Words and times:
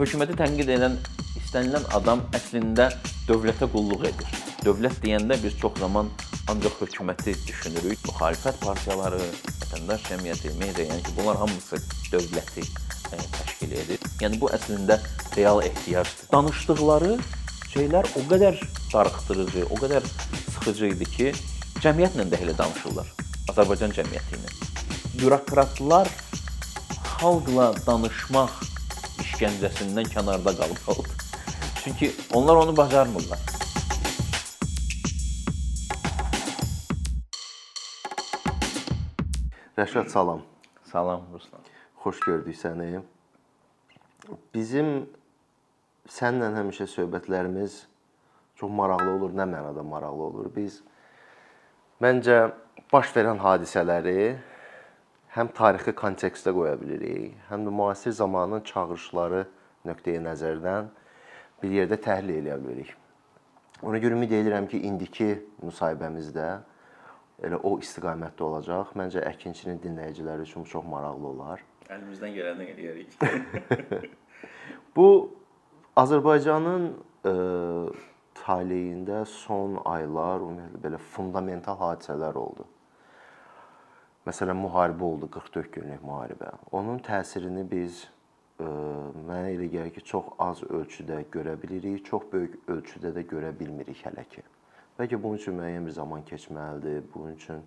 hökuməti 0.00 0.32
tənqid 0.38 0.70
edən 0.72 0.94
istənilən 1.36 1.82
adam 1.92 2.22
əslində 2.36 2.86
dövlətə 3.28 3.66
qulluq 3.68 4.06
edir. 4.08 4.36
Dövlət 4.64 4.96
deyəndə 5.02 5.36
biz 5.42 5.58
çox 5.60 5.76
zaman 5.82 6.08
ancaq 6.48 6.78
hökuməti 6.80 7.34
düşünürük. 7.44 8.00
Müxalifət 8.08 8.62
partiyaları, 8.62 9.20
vətəndaş 9.64 10.06
cəmiyyəti, 10.08 10.54
media, 10.60 10.86
yəni 10.88 11.04
ki, 11.04 11.12
bunlar 11.18 11.36
hamısı 11.42 11.82
dövləti 12.14 12.64
e, 12.64 13.20
təşkil 13.36 13.76
edir. 13.82 14.08
Yəni 14.24 14.40
bu 14.40 14.48
əslində 14.56 14.96
real 15.36 15.60
ehtiyacdır. 15.68 16.30
Danışdıqları 16.32 17.12
şeylər 17.74 18.10
o 18.16 18.24
qədər 18.32 18.56
darıxdırıcı, 18.94 19.68
o 19.68 19.80
qədər 19.84 20.08
sıxıcı 20.56 20.92
idi 20.94 21.12
ki, 21.12 21.30
cəmiyyətlə 21.84 22.30
də 22.32 22.40
elə 22.46 22.56
danışırlar. 22.56 23.12
Azərbaycan 23.52 23.92
cəmiyyəti 24.00 24.40
ilə. 24.40 24.56
Bürokratlar 25.20 26.08
xalqla 27.18 27.74
danışmaq 27.84 28.62
işgəncəsindən 29.40 30.08
kənarda 30.12 30.52
qalıb 30.52 30.80
qaldı. 30.84 31.08
Çünki 31.82 32.10
onlar 32.34 32.56
onu 32.56 32.76
bacarmırlar. 32.76 33.38
Rəşad 39.78 40.08
salam. 40.08 40.42
Salam 40.84 41.22
Ruslan. 41.32 41.60
Xoş 42.02 42.20
gördük 42.20 42.56
səni. 42.56 43.00
Bizim 44.54 45.08
səninlə 46.04 46.52
həmişə 46.58 46.84
söhbətlərimiz 46.98 47.86
çox 48.60 48.70
maraqlı 48.70 49.10
olur. 49.16 49.32
Nə 49.32 49.48
mənada 49.48 49.80
maraqlı 49.80 50.22
olur? 50.28 50.52
Biz 50.56 50.82
məncə 52.02 52.50
baş 52.92 53.16
verən 53.16 53.40
hadisələri 53.40 54.36
həm 55.34 55.50
tarixi 55.54 55.94
kontekstə 55.96 56.52
qoya 56.54 56.74
bilirik, 56.80 57.36
həm 57.50 57.66
də 57.66 57.74
müasir 57.74 58.14
zamanın 58.16 58.64
çağırışları 58.66 59.44
nöqteyi 59.86 60.22
nəzərdən 60.24 60.90
bir 61.62 61.76
yerdə 61.76 62.00
təhlil 62.02 62.40
edə 62.42 62.56
bilirik. 62.64 62.96
Ona 63.82 64.00
görə 64.02 64.16
ümid 64.18 64.32
edirəm 64.36 64.66
ki, 64.68 64.82
indiki 64.84 65.30
müsahibəmizdə 65.62 66.48
elə 67.46 67.60
o 67.64 67.76
istiqamətdə 67.80 68.44
olacaq. 68.44 68.94
Məncə 68.98 69.22
əkinçinin 69.30 69.78
dinləyiciləri 69.80 70.44
üçün 70.44 70.66
çox 70.68 70.84
maraqlı 70.84 71.30
olar. 71.30 71.62
Əlimizdən 71.88 72.34
gələni 72.36 72.66
eləyərik. 72.74 74.10
Bu 74.96 75.06
Azərbaycanın 76.00 76.90
ə, 76.90 77.30
e, 77.30 77.32
taleyində 78.42 79.22
son 79.28 79.78
aylar 79.88 80.44
ümumiyyətlə 80.44 80.82
belə 80.84 81.00
fundamental 81.14 81.78
hadisələr 81.80 82.36
oldu. 82.40 82.66
Məsələn, 84.30 84.60
müharibə 84.62 85.02
oldu, 85.02 85.26
44 85.26 85.72
günlük 85.74 86.02
müharibə. 86.06 86.52
Onun 86.76 87.00
təsirini 87.02 87.64
biz 87.66 88.04
ə, 88.04 88.62
e, 88.62 88.68
mənə 89.26 89.48
elə 89.56 89.66
gəlir 89.72 89.90
ki, 89.96 90.04
çox 90.06 90.28
az 90.44 90.62
ölçüdə 90.68 91.24
görə 91.34 91.56
bilirik, 91.58 92.04
çox 92.06 92.28
böyük 92.30 92.54
ölçüdə 92.70 93.10
də 93.16 93.24
görə 93.26 93.50
bilmirik 93.58 94.04
hələ 94.06 94.22
ki. 94.30 94.44
Bəlkə 95.00 95.18
bunun 95.18 95.40
üçün 95.40 95.58
müəyyən 95.58 95.90
bir 95.90 95.96
zaman 95.98 96.22
keçməlidir. 96.30 97.02
Bunun 97.10 97.34
üçün 97.34 97.66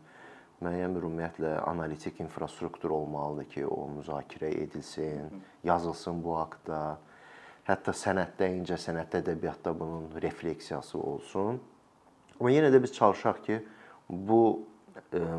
müəyyən 0.64 0.96
bir 0.96 1.10
ümumiyyətlə 1.10 1.54
analitik 1.68 2.24
infrastruktur 2.24 2.96
olmalıdır 2.96 3.52
ki, 3.58 3.68
o 3.68 3.84
müzakirə 4.00 4.56
edilsin, 4.64 5.44
yazılsın 5.68 6.24
bu 6.24 6.40
haqqda. 6.40 6.84
Hətta 7.68 7.92
sənətdə, 8.06 8.54
incə 8.62 8.80
sənətdə, 8.80 9.26
ədəbiyyatda 9.26 9.76
bunun 9.80 10.14
refleksiyası 10.22 10.96
olsun. 11.00 11.60
Amma 12.40 12.56
yenə 12.56 12.72
də 12.72 12.80
biz 12.84 12.96
çalışaq 12.96 13.44
ki, 13.50 13.66
bu 14.32 14.44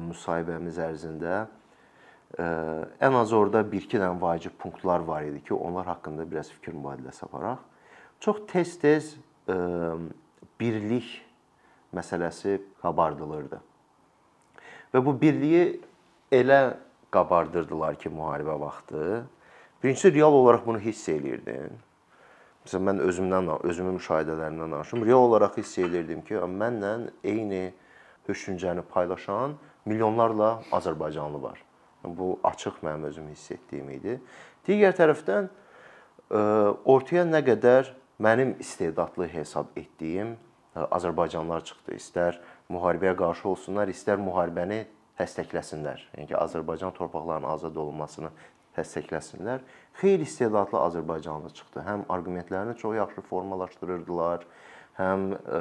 müsahibəmiz 0.09 0.79
ərzində 0.83 1.45
ən 2.35 3.15
az 3.15 3.33
orada 3.37 3.63
1-2 3.63 4.01
dənə 4.01 4.17
vacib 4.21 4.57
punktlar 4.59 5.05
var 5.07 5.23
idi 5.23 5.43
ki, 5.45 5.55
onlar 5.55 5.87
haqqında 5.87 6.27
biraz 6.31 6.51
fikir 6.51 6.75
mübadiləsi 6.75 7.23
aparaq. 7.29 7.61
Çox 8.21 8.41
tez-tez 8.51 9.15
birlik 10.61 11.23
məsələsi 11.95 12.59
qabardılırdı. 12.83 13.61
Və 14.95 15.05
bu 15.05 15.15
birliyi 15.21 15.81
elə 16.33 16.77
qabardırdılar 17.15 17.95
ki, 18.03 18.11
müharibə 18.11 18.59
vaxtı. 18.61 19.25
Birincisi 19.83 20.15
real 20.15 20.33
olaraq 20.33 20.67
bunu 20.67 20.81
hiss 20.83 21.09
eləyirdin. 21.13 21.75
Məsələn 22.65 22.87
mən 22.89 23.01
özümdən, 23.05 23.51
özümün 23.69 23.99
müşahidələrindən 24.01 24.75
danışım. 24.75 25.05
Real 25.07 25.29
olaraq 25.29 25.59
hiss 25.61 25.79
eləyirdim 25.79 26.25
ki, 26.27 26.41
mənlə 26.41 27.11
eyni 27.23 27.75
düşüncəni 28.29 28.83
paylaşan 28.83 29.57
milyonlarla 29.85 30.63
azərbaycanlı 30.73 31.43
var. 31.43 31.61
Bu 32.05 32.39
açıq 32.45 32.81
mənim 32.83 33.05
özüm 33.09 33.29
hiss 33.33 33.51
etdiyim 33.51 33.91
idi. 33.97 34.19
Digər 34.67 34.97
tərəfdən 34.97 35.49
e, 35.49 36.41
ortaya 36.85 37.25
nə 37.29 37.41
qədər 37.45 37.93
mənim 38.23 38.55
istedadlı 38.61 39.29
hesab 39.33 39.77
etdiyim 39.77 40.35
e, 40.35 40.81
azərbaycanlılar 40.81 41.65
çıxdı. 41.71 41.97
İstər 42.01 42.41
müharibəyə 42.73 43.17
qarşı 43.17 43.49
olsunlar, 43.49 43.89
istər 43.93 44.21
müharibəni 44.21 44.85
dəstəkləsinlər. 45.19 46.03
Yəni 46.17 46.29
ki, 46.33 46.37
Azərbaycan 46.41 46.95
torpaqlarının 46.97 47.49
azad 47.53 47.77
olunmasını 47.77 48.33
dəstəkləsinlər. 48.77 49.63
Xeyli 50.01 50.27
istedadlı 50.27 50.81
azərbaycanlı 50.81 51.53
çıxdı. 51.55 51.85
Həm 51.87 52.07
arqumentlərini 52.11 52.77
çox 52.81 52.97
yaxşı 52.99 53.23
formalaşdırırdılar, 53.29 54.47
həm 54.99 55.29
ə, 55.35 55.61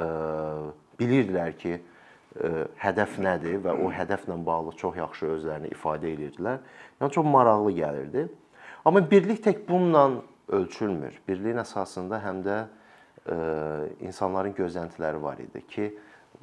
bilirdilər 0.98 1.54
ki, 1.60 1.78
hədəf 2.82 3.18
nədir 3.22 3.60
və 3.62 3.74
o 3.78 3.90
hədəflə 3.94 4.36
bağlı 4.46 4.72
çox 4.78 4.96
yaxşı 4.98 5.28
özlərini 5.36 5.70
ifadə 5.74 6.10
edirdilər. 6.10 6.62
Yəni 7.00 7.14
çox 7.14 7.26
maraqlı 7.26 7.74
gəlirdi. 7.78 8.24
Amma 8.84 9.02
birlik 9.10 9.42
tək 9.44 9.62
bununla 9.68 10.22
ölçülmür. 10.48 11.20
Birliyin 11.28 11.62
əsasında 11.62 12.18
həm 12.24 12.42
də 12.44 12.56
ə, 12.64 13.36
insanların 14.04 14.56
gözləntiləri 14.58 15.22
var 15.22 15.38
idi 15.40 15.62
ki, 15.70 15.92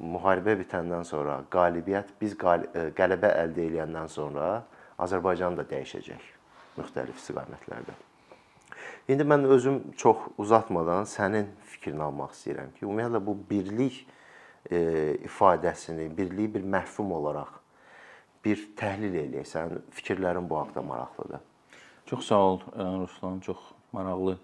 müharibə 0.00 0.56
bitəndən 0.62 1.04
sonra 1.06 1.42
qalibiyyət 1.52 2.14
biz 2.20 2.34
qələbə 2.40 3.34
əldə 3.44 3.68
edəndən 3.68 4.08
sonra 4.10 4.62
Azərbaycan 5.02 5.58
da 5.58 5.66
dəyişəcək 5.68 6.24
müxtəlif 6.78 7.20
istiqamətlərdə. 7.20 7.94
İndi 9.12 9.26
mən 9.28 9.44
özüm 9.50 9.78
çox 9.98 10.16
uzatmadan 10.38 11.04
sənin 11.10 11.50
fikrini 11.68 12.02
almaq 12.02 12.32
istəyirəm 12.36 12.72
ki, 12.76 12.86
ümumiyyətlə 12.86 13.20
bu 13.26 13.36
birlik 13.50 14.04
ifadəsini, 14.70 16.06
birliyi 16.16 16.54
bir 16.54 16.62
məhfum 16.62 17.10
olaraq 17.12 17.62
bir 18.44 18.62
təhlil 18.78 19.14
eləyək. 19.22 19.46
Sənin 19.46 19.82
fikirlərin 19.94 20.48
bu 20.50 20.58
haqqda 20.58 20.82
maraqlıdır. 20.86 21.42
Çox 22.06 22.26
sağ 22.26 22.40
ol 22.48 22.58
e, 22.60 22.86
Ruslan, 23.02 23.40
çox 23.40 23.58
maraqlı 23.92 24.36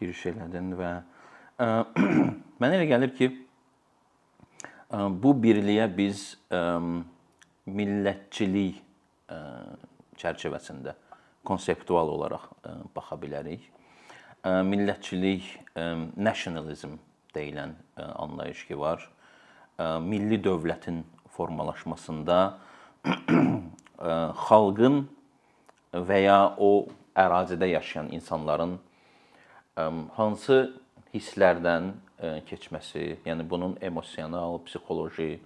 giriş 0.00 0.26
elədin 0.32 0.74
və 0.78 0.90
ə, 0.98 1.68
e, 1.68 2.06
mənə 2.62 2.80
elə 2.80 2.88
gəlir 2.90 3.14
ki, 3.16 3.30
ə, 3.30 4.98
e, 4.98 5.04
bu 5.22 5.34
birliyə 5.44 5.86
biz 5.96 6.24
ə, 6.50 6.64
millətçilik 7.70 8.82
ə, 9.30 9.38
çərçivəsində 10.20 10.96
konseptual 11.46 12.10
olaraq 12.16 12.50
ə, 12.66 12.74
baxa 12.96 13.20
bilərik. 13.20 13.62
Ə, 14.42 14.60
millətçilik, 14.66 15.46
ə, 15.78 15.86
nationalism 16.18 16.98
deyilən 17.36 17.78
ə, 17.94 18.10
anlayış 18.26 18.66
ki 18.66 18.80
var 18.80 19.06
milli 20.04 20.38
dövlətin 20.42 21.02
formalaşmasında 21.36 22.38
xalqın 24.46 25.02
və 25.94 26.18
ya 26.24 26.40
o 26.58 26.88
ərazidə 27.18 27.70
yaşayan 27.70 28.10
insanların 28.14 28.76
hansı 30.16 30.60
hisslərdən 31.14 31.92
keçməsi, 32.46 33.16
yəni 33.24 33.46
bunun 33.48 33.76
emosional, 33.80 34.60
psixoloji 34.66 35.40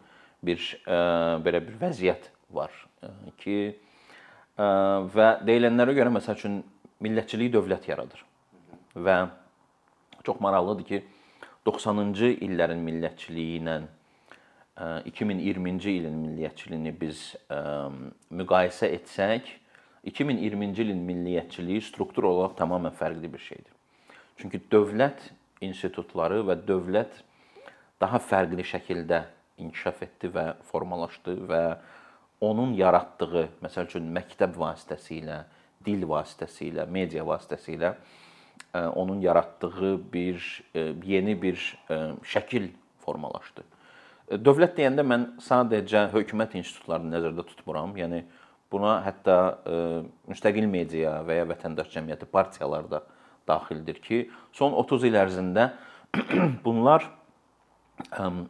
bir 0.44 0.60
belə 1.46 1.62
bir 1.64 1.78
vəziyyət 1.80 2.28
var 2.54 2.74
ki 3.40 3.58
və 5.14 5.28
deyilənlərə 5.46 5.94
görə 5.96 6.12
məsəl 6.14 6.38
üçün 6.38 6.60
millətçilik 7.04 7.52
dövlət 7.54 7.88
yaradır. 7.90 8.20
Və 8.94 9.16
çox 10.26 10.40
maraqlıdır 10.40 10.86
ki, 10.88 11.00
90-cı 11.66 12.30
illərin 12.44 12.82
millətçiliyi 12.84 13.58
ilə 13.60 13.80
2020-ci 14.76 15.92
ilin 16.00 16.16
milliyyətçiliyini 16.18 16.92
biz 17.00 17.20
müqayisə 18.34 18.90
etsək, 18.96 19.52
2020-ci 20.04 20.82
ilin 20.82 21.02
milliyyətçiliyi 21.06 21.82
struktur 21.84 22.26
olaraq 22.28 22.56
tamamilə 22.58 22.90
fərqli 22.98 23.30
bir 23.32 23.40
şeydir. 23.40 23.70
Çünki 24.36 24.60
dövlət 24.72 25.30
institutları 25.62 26.42
və 26.44 26.58
dövlət 26.66 27.22
daha 28.02 28.18
fərqli 28.18 28.66
şəkildə 28.66 29.22
inkişaf 29.62 30.02
etdi 30.02 30.32
və 30.34 30.46
formalaşdı 30.66 31.36
və 31.48 31.62
onun 32.44 32.74
yaratdığı, 32.74 33.46
məsəl 33.62 33.86
üçün 33.86 34.10
məktəb 34.12 34.58
vasitəsilə, 34.58 35.44
dil 35.86 36.02
vasitəsilə, 36.10 36.88
media 36.90 37.22
vasitəsilə 37.24 37.94
onun 38.74 39.20
yaratdığı 39.22 39.94
bir 40.12 40.42
yeni 41.06 41.38
bir 41.42 41.62
şəkil 42.26 42.68
formalaşdı. 43.06 43.62
Dövlət 44.28 44.78
deyəndə 44.78 45.04
mən 45.04 45.26
sadəcə 45.44 46.08
hökumət 46.14 46.56
institutlarını 46.60 47.12
nəzərdə 47.16 47.44
tutmuram. 47.50 47.92
Yəni 47.98 48.22
buna 48.72 48.96
hətta 49.04 49.36
müstəqil 50.30 50.66
media 50.70 51.18
və 51.26 51.42
ya 51.42 51.48
vətəndaş 51.50 51.90
cəmiyyəti 51.92 52.30
partiyalar 52.32 52.88
da 52.90 53.02
daxildir 53.48 54.00
ki, 54.00 54.22
son 54.56 54.72
30 54.80 55.04
il 55.10 55.18
ərzində 55.20 55.68
bunlar 56.64 57.04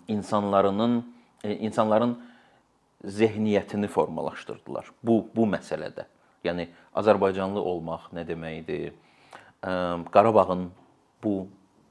insanların 0.09 1.05
e, 1.45 1.57
insanların 1.57 2.19
zehniyyətini 3.05 3.89
formalaşdırdılar. 3.89 4.91
Bu 5.03 5.27
bu 5.37 5.47
məsələdə. 5.47 6.07
Yəni 6.45 6.69
Azərbaycanlı 6.97 7.61
olmaq 7.61 8.13
nə 8.13 8.25
deməkdir? 8.29 8.95
Qarabağın 10.13 10.71
bu 11.25 11.35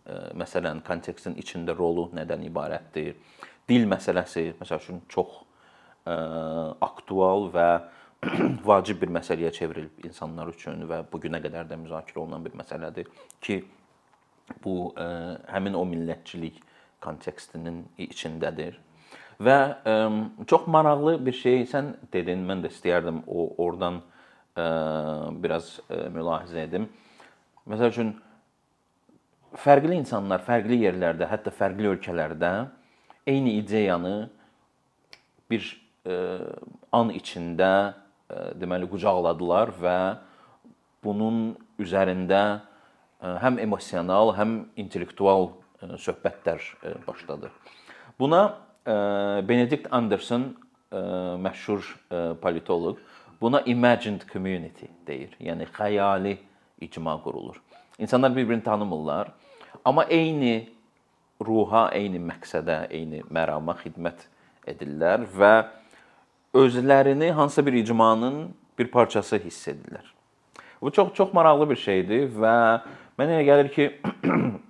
e, 0.05 0.13
məsələnin 0.37 0.81
kontekstin 0.85 1.37
içində 1.41 1.75
rolu 1.77 2.09
nədən 2.13 2.45
ibarətdir? 2.49 3.15
Dil 3.69 3.85
məsələsi 3.87 4.49
məsəl 4.59 4.81
üçün 4.81 5.01
çox 5.11 5.35
ə, 6.05 6.15
aktual 6.83 7.47
və 7.53 7.67
vacib 8.69 9.01
bir 9.03 9.11
məsələyə 9.19 9.51
çevrilib 9.55 10.03
insanlar 10.07 10.51
üçün 10.51 10.83
və 10.89 11.03
bu 11.11 11.21
günə 11.23 11.39
qədər 11.43 11.69
də 11.69 11.77
müzakirə 11.79 12.23
olunan 12.23 12.43
bir 12.43 12.55
məsələdir 12.59 13.07
ki, 13.43 13.61
bu 14.63 14.91
ə, 14.99 15.07
həmin 15.53 15.77
o 15.79 15.83
millətçilik 15.87 16.59
kontekstinin 17.03 17.83
içindədir. 18.03 18.79
Və 19.43 19.57
ə, 19.87 19.95
çox 20.47 20.67
maraqlı 20.71 21.17
bir 21.25 21.39
şey 21.39 21.63
sən 21.71 21.95
dedin, 22.13 22.43
mən 22.47 22.63
də 22.63 22.71
istəyərdim 22.71 23.23
o 23.27 23.47
oradan 23.63 24.03
ə, 24.55 24.67
biraz 25.43 25.77
ə, 25.87 26.05
mülahizə 26.13 26.67
edim. 26.67 26.91
Məsəl 27.71 27.95
üçün 27.95 28.13
fərqli 29.63 29.95
insanlar 29.99 30.43
fərqli 30.43 30.83
yerlərdə, 30.83 31.31
hətta 31.31 31.51
fərqli 31.55 31.91
ölkələrdə 31.95 32.53
eyni 33.27 33.57
ideyanı 33.59 34.29
bir 35.51 35.65
ə, 36.05 36.15
an 36.91 37.13
içində 37.15 37.71
ə, 38.27 38.53
deməli 38.59 38.89
qucaqladılar 38.91 39.73
və 39.79 39.97
bunun 41.03 41.53
üzərində 41.81 42.43
ə, 42.59 43.37
həm 43.43 43.59
emosional, 43.63 44.33
həm 44.37 44.57
intellektual 44.79 45.51
ə, 45.51 45.95
söhbətlər 46.03 46.61
ə, 46.61 46.95
başladı. 47.07 47.51
Buna 48.19 48.43
ə, 48.49 49.41
Benedict 49.47 49.89
Anderson 49.91 50.51
ə, 50.91 51.03
məşhur 51.43 51.83
ə, 51.83 52.23
politoloq 52.43 53.01
buna 53.43 53.61
imagined 53.67 54.23
community 54.31 54.87
deyir. 55.07 55.33
Yəni 55.39 55.67
xəyali 55.75 56.37
icma 56.81 57.17
qurulur. 57.23 57.59
İnsanlar 57.99 58.35
bir-birini 58.35 58.63
tanımırlar, 58.63 59.31
amma 59.85 60.03
eyni 60.03 60.69
ruha, 61.45 61.87
eyni 61.95 62.21
məqsədə, 62.23 62.87
eyni 62.93 63.23
mərama 63.33 63.75
xidmət 63.79 64.27
edirlər 64.67 65.25
və 65.33 65.53
özlərini 66.53 67.31
hansısa 67.35 67.65
bir 67.65 67.73
icmanın 67.73 68.53
bir 68.79 68.91
parçası 68.91 69.39
hiss 69.43 69.67
edirlər. 69.67 70.05
Bu 70.81 70.91
çox 70.91 71.13
çox 71.13 71.33
maraqlı 71.33 71.69
bir 71.69 71.79
şeydir 71.79 72.27
və 72.35 72.55
mənə 73.19 73.39
elə 73.39 73.47
gəlir 73.47 73.71
ki, 73.73 73.89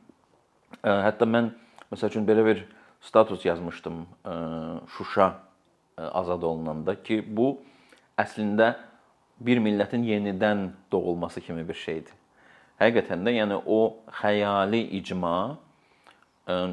hətta 1.07 1.25
mən 1.25 1.51
məsəl 1.91 2.11
üçün 2.11 2.27
belə 2.27 2.45
bir 2.45 2.65
status 3.01 3.45
yazmışdım 3.45 4.05
Şuşa 4.97 5.33
azad 5.97 6.43
olunanda 6.43 6.95
ki, 7.03 7.23
bu 7.27 7.57
əslində 8.17 8.75
bir 9.39 9.59
millətin 9.59 10.05
yenidən 10.05 10.69
doğulması 10.91 11.41
kimi 11.41 11.67
bir 11.67 11.77
şeydir. 11.77 12.13
Həqiqətən 12.81 13.25
də, 13.25 13.33
yəni 13.39 13.59
o 13.65 13.79
xəyali 14.21 14.81
icma 14.99 15.57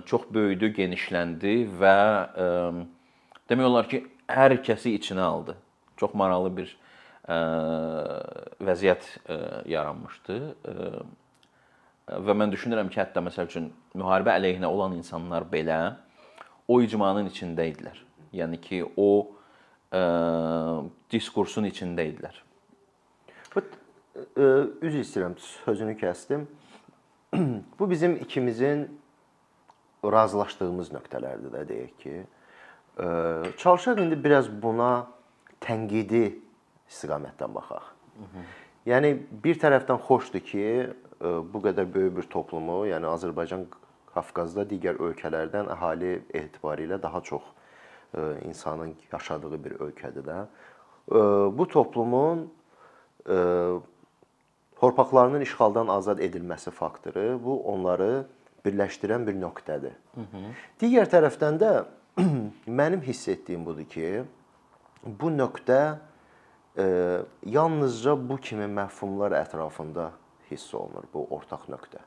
çox 0.07 0.27
böyüdü, 0.35 0.73
genişləndi 0.75 1.55
və 1.81 1.97
demək 3.51 3.67
olar 3.67 3.89
ki, 3.91 4.03
hər 4.31 4.57
kəsi 4.67 4.97
içinə 4.99 5.23
aldı. 5.23 5.57
Çox 6.01 6.15
maraqlı 6.15 6.53
bir 6.57 6.77
vəziyyət 8.67 9.07
yaranmışdı. 9.71 10.39
Və 12.11 12.35
mən 12.35 12.51
düşünürəm 12.51 12.91
ki, 12.91 12.99
hətta 12.99 13.23
məsəl 13.23 13.51
üçün 13.51 13.71
müharibə 13.95 14.35
əleyhinə 14.41 14.67
olan 14.67 14.97
insanlar 14.99 15.47
belə 15.51 15.81
o 16.67 16.81
icmanın 16.83 17.31
içində 17.31 17.67
idilər. 17.71 17.99
Yəni 18.35 18.59
ki, 18.63 18.83
o 18.97 19.11
ə, 19.95 20.01
diskursun 21.11 21.67
içində 21.71 22.07
idilər. 22.11 22.35
Bu 23.55 23.63
üzr 24.83 24.99
istəyirəm, 25.05 25.37
sözünü 25.65 25.95
kəsdim. 26.01 26.49
Bu 27.79 27.91
bizim 27.91 28.17
ikimizin 28.17 29.00
razılaşdığımız 30.05 30.93
nöqtələrdir 30.97 31.53
də 31.55 31.65
deyək 31.69 31.97
ki, 32.03 32.15
Çalışaq 33.57 34.01
indi 34.03 34.17
biraz 34.25 34.49
buna 34.63 35.07
tənqidi 35.63 36.35
istiqamətdən 36.91 37.53
baxaq. 37.55 37.87
Yəni 38.89 39.15
bir 39.45 39.61
tərəfdən 39.61 40.01
xoşdur 40.05 40.43
ki, 40.45 40.65
bu 41.21 41.63
qədər 41.65 41.89
böyük 41.95 42.17
bir 42.19 42.29
toplumu, 42.33 42.83
yəni 42.91 43.09
Azərbaycan 43.09 43.67
Qafqazda 44.11 44.67
digər 44.69 44.99
ölkələrdən 44.99 45.71
əhali 45.71 46.19
etibarilə 46.35 46.99
daha 47.03 47.21
çox 47.21 47.43
insanın 48.45 48.97
yaşadığı 49.13 49.65
bir 49.65 49.79
ölkədir 49.87 50.27
də. 50.27 50.39
Bu 51.57 51.69
toplumun 51.69 52.51
torpaqlarının 54.81 55.41
işğaldan 55.47 55.89
azad 55.89 56.19
edilməsi 56.19 56.71
faktoru 56.71 57.41
bu 57.45 57.63
onları 57.73 58.27
birləşdirən 58.65 59.27
bir 59.27 59.37
nöqtədir. 59.41 59.97
Digər 60.81 61.09
tərəfdən 61.11 61.59
də 61.61 61.73
mənim 62.81 63.03
hiss 63.07 63.29
etdiyim 63.29 63.65
budur 63.67 63.89
ki, 63.89 64.25
bu 65.05 65.31
nöqtə 65.33 65.81
e, 66.77 66.87
yalnızca 67.47 68.17
bu 68.29 68.37
kimi 68.37 68.69
məfhumlar 68.69 69.37
ətrafında 69.41 70.11
hiss 70.51 70.75
olunur, 70.75 71.07
bu 71.15 71.27
ortaq 71.37 71.69
nöqtə. 71.73 72.03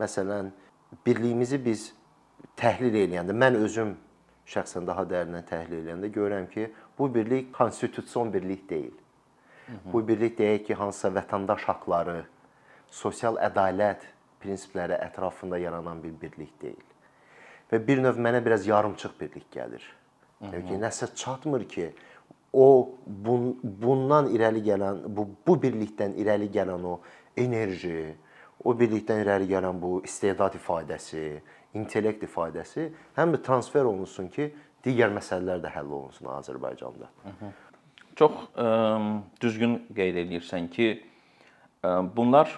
Məsələn, 0.00 0.52
birliyimizi 1.06 1.58
biz 1.64 1.90
təhlil 2.60 2.94
eləyəndə, 3.04 3.36
mən 3.36 3.58
özüm 3.60 3.96
şəxsən 4.50 4.86
daha 4.86 5.04
dərindən 5.08 5.46
təhlil 5.48 5.82
eləyəndə 5.82 6.10
görürəm 6.14 6.48
ki, 6.52 6.70
bu 6.98 7.14
birlik 7.14 7.52
konstitusion 7.54 8.32
birlik 8.32 8.70
deyil. 8.70 8.94
Hı 9.66 9.72
-hı. 9.72 9.92
Bu 9.92 10.08
birlik 10.08 10.38
deyək 10.38 10.64
ki, 10.66 10.74
hansısa 10.74 11.08
vətəndaş 11.08 11.64
haqqları, 11.64 12.24
sosial 12.90 13.36
ədalət 13.36 14.06
prinsipləri 14.42 14.98
ətrafında 15.08 15.58
yaranan 15.58 16.02
bir 16.02 16.14
birlik 16.22 16.54
deyil 16.62 16.86
və 17.70 17.80
bir 17.86 18.02
növ 18.02 18.18
mənə 18.18 18.42
biraz 18.44 18.66
yarımçıq 18.66 19.14
birlik 19.20 19.50
gəlir. 19.54 19.82
Yəni 20.40 20.62
ki, 20.66 20.78
nəsə 20.80 21.10
çatmır 21.14 21.66
ki, 21.68 21.90
o 22.52 22.96
bun, 23.06 23.52
bundan 23.62 24.30
irəli 24.34 24.62
gələn 24.66 25.04
bu 25.06 25.28
bu 25.46 25.56
birlikdən 25.62 26.16
irəli 26.18 26.48
gələn 26.50 26.86
o 26.88 26.96
enerji, 27.38 28.14
o 28.64 28.74
birlikdən 28.74 29.22
irəli 29.22 29.46
gələn 29.52 29.78
bu 29.82 30.00
istedad 30.04 30.56
ifadəsi, 30.58 31.40
intellekt 31.78 32.24
ifadəsi 32.26 32.88
həm 33.18 33.36
də 33.36 33.42
transfer 33.46 33.86
olunsun 33.86 34.30
ki, 34.32 34.48
digər 34.84 35.12
məsələlər 35.14 35.60
də 35.62 35.74
həll 35.76 35.92
olunsun 35.92 36.32
Azərbaycanda. 36.40 37.10
Hı 37.24 37.34
-hı. 37.40 37.52
Çox 38.16 38.32
ə, 38.56 39.20
düzgün 39.40 39.86
qeyd 39.94 40.16
edirsən 40.24 40.68
ki, 40.68 41.04
ə, 41.84 42.16
bunlar 42.16 42.50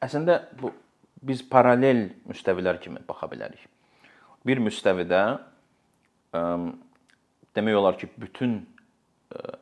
əslində 0.00 0.40
bu 0.62 0.72
biz 1.22 1.42
paralel 1.48 2.08
müstəvilər 2.28 2.80
kimi 2.80 3.02
baxa 3.08 3.28
bilərik 3.30 3.68
bir 4.46 4.60
müstəvidə 4.62 5.22
ə, 6.32 6.42
demək 7.56 7.76
olar 7.76 7.98
ki, 8.00 8.08
bütün 8.20 8.60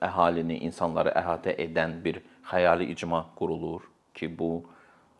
əhalini, 0.04 0.60
insanları 0.68 1.12
əhatə 1.18 1.54
edən 1.60 1.98
bir 2.04 2.22
xəyali 2.48 2.88
icma 2.92 3.24
qurulur 3.38 3.84
ki, 4.16 4.30
bu 4.38 4.62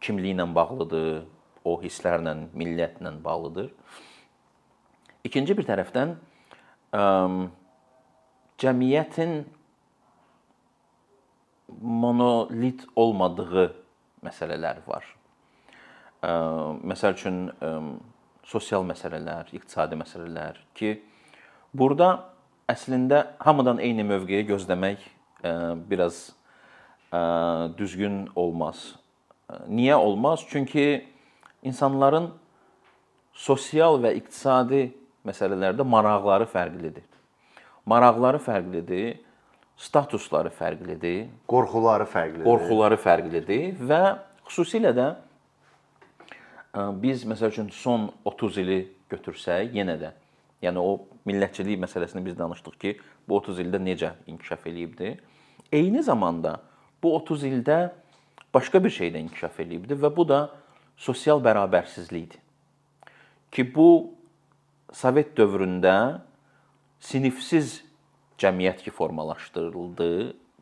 kimliklə 0.04 0.47
bağlıdır, 0.54 1.26
o 1.68 1.75
hisslərlə, 1.83 2.35
millətlə 2.57 3.12
bağlıdır. 3.25 3.68
İkinci 5.28 5.57
bir 5.59 5.66
tərəfdən 5.68 6.14
ə, 6.95 7.04
cəmiyyətin 8.62 9.38
monolit 11.83 12.87
olmadığı 12.97 13.68
məsələlər 14.25 14.80
var. 14.87 15.17
Məsəl 16.22 17.14
üçün 17.14 17.37
sosial 18.48 18.82
məsələlər, 18.88 19.52
iqtisadi 19.54 19.98
məsələlər 20.00 20.56
ki, 20.75 20.96
burada 21.76 22.08
əslində 22.68 23.37
hamıdan 23.44 23.78
eyni 23.78 24.02
mövqeyi 24.08 24.46
gözləmək 24.48 25.04
biraz 25.88 26.32
düzgün 27.78 28.25
olmaz. 28.34 28.96
Niyə 29.68 29.94
olmaz? 29.94 30.42
Çünki 30.48 31.06
insanların 31.62 32.32
sosial 33.32 34.00
və 34.02 34.16
iqtisadi 34.18 34.88
məsələlərdə 35.28 35.87
maraqları 35.87 36.48
fərqlidir. 36.50 37.06
Maraqları 37.88 38.42
fərqlidir, 38.42 39.22
statusları 39.78 40.50
fərqlidir, 40.50 41.28
qorxuları 41.48 42.04
fərqlidir. 42.10 42.44
Qorxuları 42.44 42.98
fərqlidir 43.00 43.78
və 43.78 44.02
xüsusilə 44.48 44.92
də 44.96 45.08
biz 47.02 47.25
məsəl 47.28 47.52
üçün 47.52 47.68
son 47.75 48.11
30 48.25 48.58
ili 48.62 48.78
götürsək, 49.11 49.73
yenə 49.75 49.99
də 50.00 50.12
yəni 50.62 50.82
o 50.82 50.99
millətçilik 51.28 51.78
məsələsini 51.82 52.25
biz 52.25 52.38
danışdıq 52.38 52.78
ki, 52.82 52.94
bu 53.28 53.38
30 53.38 53.62
ildə 53.62 53.80
necə 53.82 54.12
inkişaf 54.26 54.66
eləyibdi. 54.66 55.14
Eyni 55.73 56.02
zamanda 56.02 56.58
bu 57.02 57.14
30 57.16 57.44
ildə 57.50 57.78
başqa 58.54 58.82
bir 58.85 58.90
şey 58.90 59.12
də 59.14 59.23
inkişaf 59.26 59.61
eləyibdi 59.61 59.99
və 60.02 60.11
bu 60.16 60.26
da 60.28 60.40
sosial 60.97 61.42
bərabərsizlikdir. 61.44 62.40
Ki 63.52 63.64
bu 63.75 64.18
Sovet 64.88 65.35
dövründə 65.37 66.23
sinifsiz 67.04 67.82
cəmiyyət 68.40 68.87
ki 68.87 68.92
formalaşdırıldı 68.97 70.12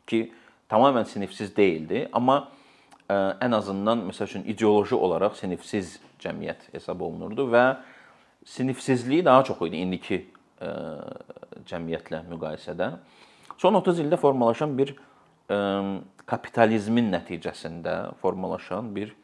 ki, 0.07 0.19
tamamilə 0.67 1.05
sinifsiz 1.07 1.53
deyildi, 1.55 2.09
amma 2.11 2.49
ən 3.09 3.55
azından 3.55 4.01
məsəl 4.09 4.27
üçün 4.27 4.43
ideoloji 4.51 4.95
olaraq 4.95 5.37
sinifsiz 5.39 5.97
cəmiyyət 6.19 6.67
hesab 6.73 7.01
olunurdu 7.01 7.47
və 7.51 7.77
sinifsizliyi 8.45 9.25
daha 9.25 9.43
çox 9.47 9.61
idi 9.67 9.83
indiki 9.83 10.17
cəmiyyətlə 11.67 12.23
müqayisədə. 12.27 12.91
Son 13.57 13.75
30 13.79 14.03
ildə 14.03 14.19
formalaşan 14.19 14.75
bir 14.77 14.95
kapitalizmin 16.27 17.07
nəticəsində 17.13 18.15
formalaşan 18.21 18.91
bir 18.95 19.15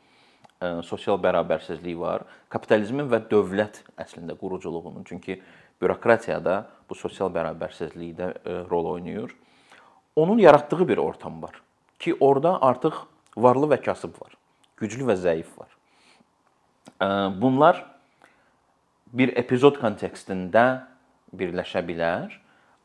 sosial 0.88 1.20
bərabərsizlik 1.20 1.98
var. 2.00 2.24
Kapitalizmin 2.48 3.10
və 3.12 3.20
dövlət 3.28 3.82
əslində 4.00 4.38
quruculuğunun, 4.40 5.04
çünki 5.04 5.42
bürokratiyada 5.82 6.62
bu 6.88 6.96
sosial 6.96 7.34
bərabərsizlikdə 7.36 8.30
rol 8.72 8.94
oynayır. 8.94 9.36
Onun 10.16 10.38
yaratdığı 10.38 10.88
bir 10.88 10.98
ortam 10.98 11.42
var 11.44 11.60
ki, 12.00 12.16
orada 12.20 12.62
artıq 12.62 12.94
varlı 13.38 13.70
və 13.74 13.80
kasıb 13.84 14.16
var, 14.22 14.36
güclü 14.78 15.08
və 15.08 15.16
zəif 15.20 15.50
var. 15.58 15.72
Bunlar 17.42 17.84
bir 19.14 19.34
epizod 19.38 19.78
kontekstində 19.82 20.88
birləşə 21.34 21.82
bilər, 21.86 22.34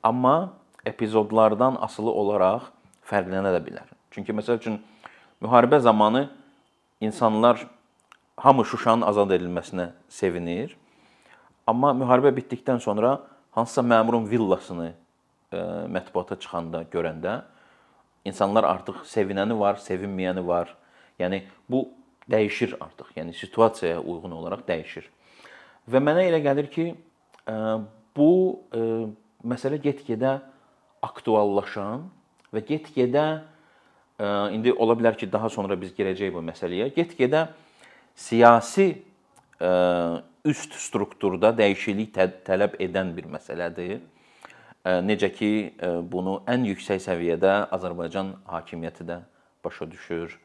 amma 0.03 0.53
epizodlardan 0.89 1.79
asılı 1.85 2.11
olaraq 2.11 2.71
fərqlənə 3.09 3.53
də 3.57 3.61
bilər. 3.65 3.89
Çünki 4.11 4.33
məsəl 4.37 4.61
üçün 4.61 4.79
müharibə 5.43 5.81
zamanı 5.81 6.29
insanlar 7.01 7.67
hamı 8.37 8.65
Şuşanın 8.65 9.03
azad 9.03 9.31
edilməsinə 9.37 9.91
sevinir. 10.09 10.77
Amma 11.67 11.93
müharibə 11.93 12.33
bitdikdən 12.37 12.81
sonra 12.81 13.19
hansısa 13.53 13.83
məmurun 13.83 14.29
villasını 14.31 14.93
mətbuata 15.93 16.39
çıxanda 16.41 16.85
görəndə 16.93 17.43
insanlar 18.25 18.65
artıq 18.65 19.05
sevinəni 19.07 19.55
var, 19.59 19.79
sevinməyəni 19.83 20.47
var. 20.47 20.75
Yəni 21.19 21.43
bu 21.71 21.89
dəyişir 22.31 22.77
artıq. 22.81 23.13
Yəni 23.17 23.35
situasiyaya 23.35 24.01
uyğun 24.01 24.35
olaraq 24.41 24.67
dəyişir. 24.69 25.07
Və 25.89 26.03
mənə 26.05 26.27
elə 26.29 26.43
gəlir 26.45 26.69
ki, 26.73 26.91
bu 28.17 28.31
məsələ 29.47 29.79
get-gedə 29.81 30.39
aktuallaşan 31.03 32.09
və 32.53 32.65
get-gedə 32.67 33.27
indi 34.53 34.73
ola 34.75 34.97
bilər 34.99 35.17
ki, 35.17 35.31
daha 35.33 35.49
sonra 35.49 35.79
biz 35.81 35.95
girəcəyik 35.97 36.35
bu 36.35 36.43
məsələyə. 36.45 36.91
Get-gedə 36.97 37.47
siyasi 38.19 38.91
üst 40.49 40.75
strukturda 40.75 41.53
dəyişiklik 41.57 42.13
tələb 42.47 42.77
edən 42.83 43.15
bir 43.17 43.27
məsələdir. 43.31 44.01
Necə 44.89 45.29
ki, 45.35 45.51
bunu 46.09 46.39
ən 46.49 46.65
yüksək 46.65 47.03
səviyyədə 47.05 47.55
Azərbaycan 47.77 48.31
hakimiyyəti 48.49 49.05
də 49.09 49.19
başa 49.65 49.91
düşür. 49.91 50.39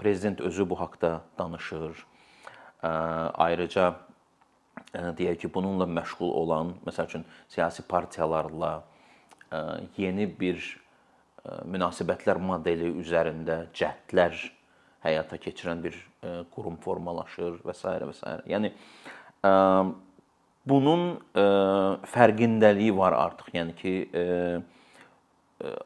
Prezident 0.00 0.40
özü 0.40 0.64
bu 0.70 0.78
haqqda 0.80 1.20
danışır. 1.38 2.06
Ayrıca 2.82 3.94
deyək 4.94 5.42
ki, 5.44 5.54
bununla 5.54 5.84
məşğul 5.84 6.32
olan, 6.40 6.72
məsəl 6.86 7.10
üçün 7.10 7.26
siyasi 7.52 7.82
partiyalarla 7.82 8.72
yeni 9.98 10.28
bir 10.40 10.62
münasibətlər 11.68 12.40
modeli 12.40 12.90
üzərində 13.02 13.66
cəhdlər 13.76 14.40
həyata 15.04 15.36
keçirən 15.36 15.84
bir 15.84 15.96
qurum 16.54 16.80
formalaşır 16.80 17.60
və 17.64 17.76
s. 17.76 17.84
və 18.08 18.14
s. 18.16 18.38
Yəni 18.48 18.72
bunun 20.68 21.18
fərqindəliyi 22.12 22.94
var 22.96 23.16
artıq. 23.16 23.52
Yəni 23.56 23.74
ki, 23.78 23.94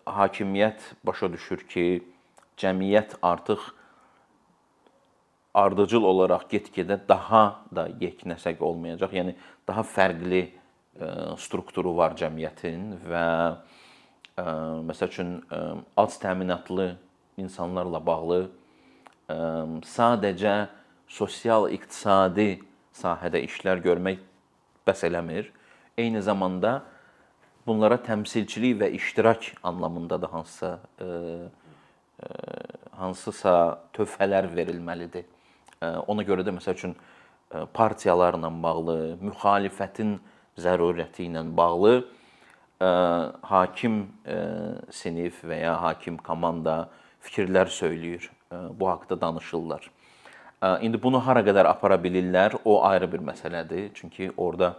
hakimiyyət 0.07 0.89
başa 1.07 1.31
düşür 1.33 1.63
ki, 1.69 1.87
cəmiyyət 2.61 3.17
artıq 3.25 3.63
ardıcıl 5.55 6.05
olaraq 6.09 6.49
get-gedə 6.51 6.99
daha 7.09 7.63
da 7.75 7.87
yeknəsək 8.01 8.61
olmayacaq. 8.65 9.13
Yəni 9.17 9.37
daha 9.69 9.85
fərqli 9.85 10.43
strukturu 11.41 11.95
var 11.97 12.17
cəmiyyətin 12.21 12.99
və 13.09 13.27
məsəl 14.89 15.13
üçün 15.13 15.31
az 15.97 16.19
təminatlı 16.21 16.95
insanlarla 17.41 18.01
bağlı 18.05 18.41
sadəcə 19.89 20.57
sosial-iqtisadi 21.13 22.51
sahədə 22.97 23.41
işlər 23.47 23.81
görmək 23.85 24.21
bəs 24.87 25.05
eləmir. 25.09 25.51
Eyni 25.99 26.23
zamanda 26.23 26.83
bunlara 27.67 27.99
təmsilçilik 28.03 28.81
və 28.81 28.91
iştirak 28.97 29.53
anlamında 29.63 30.21
da 30.23 30.33
hansısa 30.33 30.79
hansısa 32.97 33.55
töhfələr 33.95 34.47
verilməlidir. 34.55 35.25
Ona 35.83 36.23
görə 36.23 36.45
də 36.47 36.55
məsəl 36.55 36.77
üçün 36.79 36.95
partiyalarla 37.75 38.51
bağlı, 38.63 38.99
müxalifətin 39.21 40.19
zərurəti 40.59 41.27
ilə 41.27 41.43
bağlı 41.57 41.95
hakim 43.43 44.05
sinif 44.91 45.43
və 45.45 45.63
ya 45.65 45.75
hakim 45.83 46.17
komanda 46.17 46.89
fikirlər 47.23 47.71
söyləyir. 47.71 48.31
Bu 48.51 48.89
haqqda 48.91 49.21
danışırlar. 49.21 49.91
İndi 50.63 51.01
bunu 51.03 51.19
hara 51.27 51.43
qədər 51.43 51.67
apara 51.67 51.97
bilirlər, 51.99 52.55
o 52.65 52.83
ayrı 52.87 53.09
bir 53.13 53.25
məsələdir. 53.27 53.89
Çünki 53.95 54.31
orada 54.37 54.77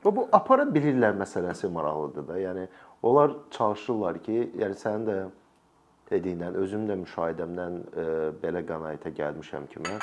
Və 0.00 0.12
bu 0.16 0.22
apara 0.32 0.64
bilirlər 0.64 1.12
məsələsi 1.20 1.68
maraqlıdır 1.68 2.28
da. 2.28 2.38
Yəni 2.40 2.66
onlar 3.02 3.34
çalışırlar 3.52 4.18
ki, 4.24 4.38
yəni 4.56 4.76
sənin 4.80 5.04
də 5.08 5.16
dediyindən, 6.10 6.56
özüm 6.62 6.86
də 6.88 6.96
müşahidəmdən 7.02 7.76
e, 7.76 8.06
belə 8.40 8.62
qənaətə 8.68 9.12
gəlmişəm 9.18 9.68
kimi. 9.74 9.98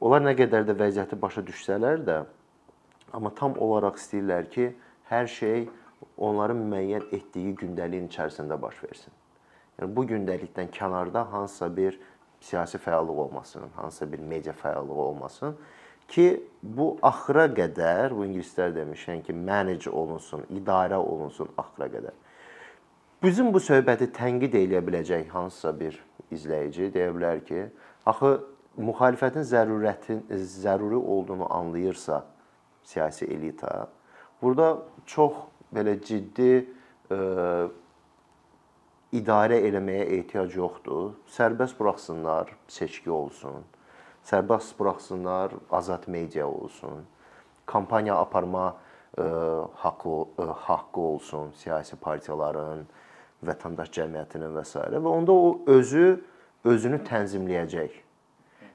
Onlar 0.00 0.26
nə 0.26 0.34
qədər 0.38 0.68
də 0.68 0.76
vəziyyəti 0.76 1.16
başa 1.22 1.42
düşsələr 1.46 2.04
də, 2.04 2.18
amma 3.16 3.32
tam 3.34 3.56
olaraq 3.56 3.96
istəyirlər 3.98 4.50
ki, 4.52 4.68
hər 5.08 5.26
şey 5.32 5.64
onların 6.16 6.60
müəyyən 6.68 7.08
etdiyi 7.16 7.56
gündəliyin 7.64 8.12
içərisində 8.12 8.60
baş 8.60 8.84
versin. 8.84 9.16
Yəni 9.80 9.94
bu 9.96 10.04
gündəlikdən 10.12 10.68
kənarda 10.74 11.24
hansısa 11.32 11.70
bir 11.76 11.96
siyasi 12.40 12.78
fəallıq 12.78 13.18
olmasın, 13.24 13.62
hansısa 13.76 14.12
bir 14.12 14.18
media 14.18 14.52
fəallığı 14.52 14.92
olmasın 14.92 15.56
ki, 16.08 16.44
bu 16.62 16.96
axıra 17.02 17.46
qədər, 17.52 18.14
bu 18.16 18.24
ingilislər 18.24 18.72
demişən 18.76 19.22
ki, 19.26 19.32
manage 19.32 19.90
olunsun, 19.90 20.46
idarə 20.50 20.96
olunsun 20.96 21.50
axıra 21.58 21.90
qədər. 21.92 22.14
Bizim 23.22 23.52
bu 23.52 23.60
söhbəti 23.60 24.08
tənqid 24.14 24.54
eləyə 24.54 24.80
biləcək 24.86 25.28
hansısa 25.34 25.74
bir 25.80 25.98
izləyici 26.30 26.92
deyə 26.94 27.10
bilər 27.16 27.42
ki, 27.44 27.66
axı 28.06 28.38
müxalifətin 28.78 29.44
zərurətin 29.44 30.22
zəruri 30.30 30.96
olduğunu 30.96 31.52
anlayırsa 31.54 32.24
siyasi 32.84 33.26
elita, 33.26 33.88
burada 34.42 34.78
çox 35.06 35.34
belə 35.74 35.98
ciddi 36.04 36.52
ə, 37.10 37.18
idarə 39.12 39.62
eləməyə 39.68 40.06
ehtiyac 40.18 40.54
yoxdur. 40.56 41.12
Sərbəst 41.32 41.78
buraxsınlar, 41.78 42.52
seçki 42.68 43.10
olsun 43.10 43.64
sərbəst 44.28 44.76
buraxsınlar, 44.78 45.54
azad 45.70 46.06
media 46.08 46.46
olsun, 46.46 47.04
kampaniya 47.68 48.18
aparma 48.20 48.66
ə, 48.68 49.24
e, 49.24 49.28
haqqı 49.82 50.16
ə, 50.16 50.44
e, 50.44 50.48
haqqı 50.66 51.04
olsun 51.12 51.52
siyasi 51.56 51.96
partiyaların, 52.02 52.84
vətəndaş 53.48 53.92
cəmiyyətinin 53.94 54.52
və 54.56 54.64
s. 54.66 54.82
və 54.92 55.14
onda 55.14 55.32
o 55.32 55.48
özü 55.78 56.18
özünü 56.68 57.00
tənzimləyəcək. 57.08 57.96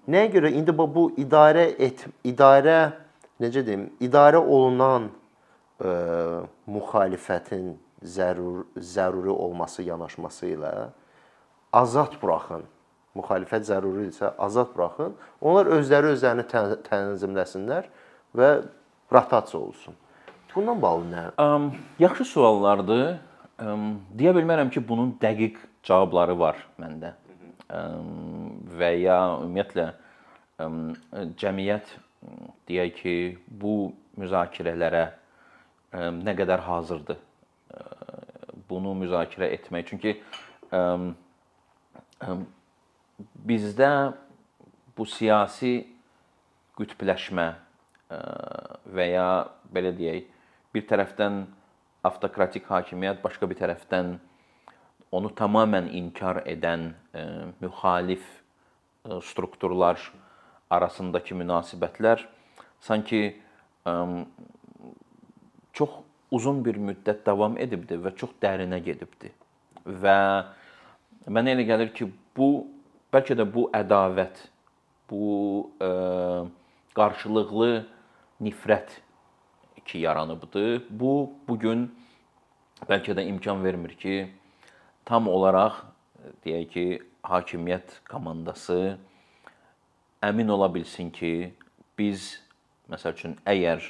Nəyə 0.09 0.31
görə 0.33 0.51
indi 0.57 0.73
bu 0.77 1.09
idarə 1.19 1.67
et 1.79 2.05
idarə 2.23 2.93
necə 3.43 3.63
deyim, 3.65 3.89
idarə 4.01 4.41
olunan 4.41 5.09
ə, 5.09 5.89
e, 5.89 5.93
müxalifətin 6.71 7.75
zərur 8.03 8.65
zəruri 8.75 9.31
olması 9.31 9.83
yanaşması 9.87 10.53
ilə 10.53 10.73
azad 11.73 12.19
buraxın 12.21 12.67
müxalifət 13.17 13.67
zəruridirsə 13.69 14.33
azad 14.41 14.71
buraxın. 14.73 15.13
Onlar 15.41 15.69
özləri 15.77 16.13
özlərini 16.15 16.45
tənzimləsinlər 16.87 17.89
və 18.37 18.49
rotasiya 19.13 19.61
olsun. 19.61 19.97
Bundan 20.53 20.81
bağlı 20.81 21.09
nə? 21.09 21.23
Um, 21.41 21.71
yaxşı 22.01 22.27
suallardır. 22.29 23.17
Um, 23.61 23.87
deyə 24.13 24.35
bilmərəm 24.37 24.69
ki, 24.73 24.83
bunun 24.85 25.15
dəqiq 25.21 25.57
cavabları 25.85 26.35
var 26.37 26.59
məndə. 26.81 27.13
Um, 27.73 28.59
və 28.77 28.91
ya 29.01 29.17
ümumiyyətlə 29.39 29.87
um, 30.61 30.79
cəmiyyət 31.41 31.89
deyək 32.69 32.95
ki, 32.99 33.15
bu 33.49 33.77
müzakirələrə 34.21 35.07
um, 35.09 36.21
nə 36.21 36.37
qədər 36.37 36.61
hazırdır? 36.67 37.17
Bunu 38.69 38.93
müzakirə 38.97 39.49
etmək. 39.53 39.87
Çünki 39.89 40.13
um, 40.73 41.11
um, 42.27 42.45
bizdə 43.47 43.89
bu 44.97 45.05
siyasi 45.09 45.73
qütbləşmə 46.77 47.47
ə, 47.53 48.19
və 48.93 49.07
ya 49.11 49.27
belə 49.73 49.93
deyək, 49.97 50.29
bir 50.73 50.85
tərəfdən 50.89 51.43
avtokratik 52.07 52.67
hakimiyyət, 52.69 53.21
başqa 53.23 53.49
bir 53.49 53.59
tərəfdən 53.61 54.15
onu 55.13 55.29
tamamilə 55.37 55.93
inkar 55.99 56.41
edən 56.49 56.91
ə, 57.13 57.25
müxalif 57.61 58.23
ə, 59.05 59.19
strukturlar 59.21 60.01
arasındakı 60.73 61.37
münasibətlər 61.37 62.25
sanki 62.81 63.25
ə, 63.29 63.93
uzun 66.33 66.63
bir 66.65 66.79
müddət 66.81 67.23
davam 67.27 67.57
edibdi 67.61 67.99
və 68.01 68.13
çox 68.17 68.33
dərinə 68.41 68.79
gedibdi. 68.83 69.31
Və 69.85 70.17
mənə 71.29 71.53
elə 71.53 71.65
gəlir 71.69 71.93
ki, 71.95 72.09
bu 72.35 72.49
bəlkə 73.13 73.37
də 73.37 73.45
bu 73.45 73.67
ədavət, 73.77 74.41
bu 75.09 75.27
ə, 75.77 75.89
qarşılıqlı 76.97 77.71
nifrət 78.41 78.99
ki 79.85 80.03
yaranıbdı. 80.05 80.89
Bu 80.89 81.33
bu 81.47 81.59
gün 81.59 81.87
bəlkə 82.89 83.15
də 83.17 83.27
imkan 83.29 83.63
vermir 83.63 83.95
ki, 83.99 84.29
tam 85.05 85.27
olaraq 85.27 85.83
deyək 86.45 86.69
ki, 86.73 86.85
hakimiyyət 87.23 87.99
komandası 88.09 88.97
əmin 90.23 90.49
ola 90.55 90.67
bilsin 90.73 91.11
ki, 91.11 91.53
biz 91.99 92.39
məsəl 92.91 93.15
üçün 93.15 93.37
əgər 93.47 93.85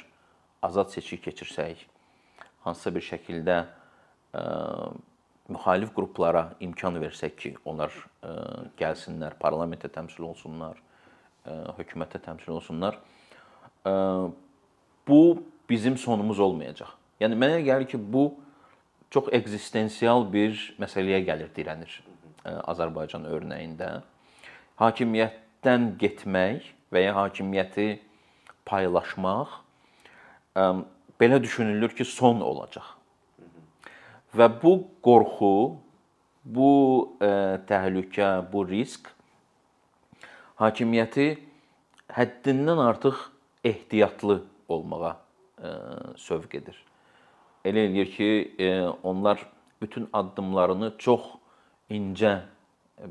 azad 0.62 0.92
seçki 0.92 1.18
keçirsək, 1.24 1.86
hansısa 2.64 2.92
bir 2.94 3.04
şəkildə 3.04 3.58
ə, 4.34 4.44
müxalif 5.52 5.92
qruplara 5.96 6.46
imkan 6.64 6.96
versək 7.02 7.36
ki, 7.40 7.52
onlar 7.68 7.92
ə, 8.24 8.32
gəlsinlər, 8.80 9.36
parlamentdə 9.40 9.90
təmsil 9.92 10.26
olsunlar, 10.30 10.78
ə, 11.44 11.58
hökumətdə 11.78 12.22
təmsil 12.24 12.56
olsunlar, 12.56 12.96
ə, 13.84 13.94
bu 15.08 15.20
bizim 15.68 15.98
sonumuz 16.00 16.40
olmayacaq. 16.40 16.94
Yəni 17.20 17.38
mənə 17.38 17.60
gəlir 17.66 17.88
ki, 17.90 18.00
bu 18.00 18.30
çox 19.14 19.28
ekzistensial 19.36 20.24
bir 20.32 20.56
məsələyə 20.80 21.20
gəlir 21.28 21.52
dirənir 21.56 22.00
ə, 22.00 22.56
Azərbaycan 22.72 23.28
örnəyində. 23.28 24.00
Hakimiyyətdən 24.80 25.92
getmək 26.00 26.72
və 26.94 27.04
ya 27.04 27.12
hakimiyyəti 27.20 28.00
paylaşmaq 28.64 29.60
ə, 30.56 30.66
belə 31.20 31.42
düşünülür 31.42 31.94
ki, 31.96 32.04
son 32.04 32.40
olacaq. 32.40 32.84
Və 34.34 34.48
bu 34.62 34.76
qorxu, 35.04 35.78
bu 36.44 36.70
ə, 37.22 37.26
e, 37.26 37.32
təhlükə, 37.68 38.30
bu 38.52 38.64
risk 38.68 39.08
hakimiyyəti 40.60 41.28
həddindən 42.14 42.82
artıq 42.82 43.20
ehtiyatlı 43.64 44.40
olmağa 44.68 45.14
ə, 45.14 45.16
e, 45.70 45.72
sövq 46.20 46.58
edir. 46.60 46.80
Elə 47.64 47.86
eləyir 47.88 48.10
ki, 48.16 48.30
ə, 48.58 48.66
e, 48.66 48.74
onlar 49.06 49.46
bütün 49.80 50.10
addımlarını 50.12 50.92
çox 50.98 51.30
incə 51.94 52.40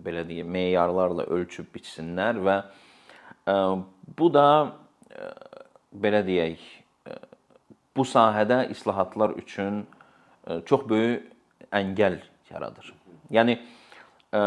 belə 0.04 0.28
deyim, 0.28 0.52
meyarlarla 0.52 1.26
ölçüb 1.32 1.72
biçsinlər 1.74 2.40
və 2.44 2.60
ə, 3.48 3.58
bu 4.18 4.30
da 4.34 4.48
ə, 5.10 5.32
belə 6.04 6.24
deyək, 6.28 6.62
bu 7.96 8.06
sahədə 8.08 8.68
islahatlar 8.74 9.36
üçün 9.38 9.84
e, 10.48 10.62
çox 10.66 10.88
böyük 10.90 11.30
əngəl 11.74 12.20
yaradır. 12.52 12.94
Yəni 13.34 13.58
e, 14.34 14.42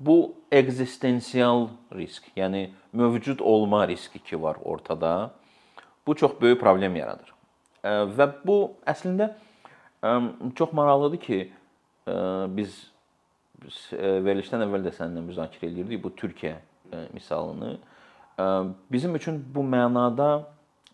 bu 0.00 0.18
ekzistensial 0.52 1.68
risk, 1.94 2.28
yəni 2.36 2.68
mövcud 2.92 3.40
olma 3.40 3.86
riski 3.88 4.18
ki 4.18 4.42
var 4.42 4.58
ortada, 4.64 5.30
bu 6.06 6.14
çox 6.14 6.40
böyük 6.40 6.60
problem 6.60 6.96
yaradır. 6.96 7.32
E, 7.84 7.88
və 8.18 8.30
bu 8.44 8.60
əslində 8.86 9.34
çox 10.54 10.72
maraqlıdır 10.76 11.18
ki, 11.18 11.36
biz 12.54 12.74
verilişdən 13.96 14.62
əvvəl 14.62 14.84
də 14.84 14.92
səninlə 14.94 15.22
müzakirə 15.24 15.70
edirdik 15.72 16.02
bu 16.04 16.12
Türkiyə 16.14 16.52
misalını. 17.14 17.72
Bizim 18.92 19.16
üçün 19.18 19.40
bu 19.54 19.64
mənada 19.66 20.44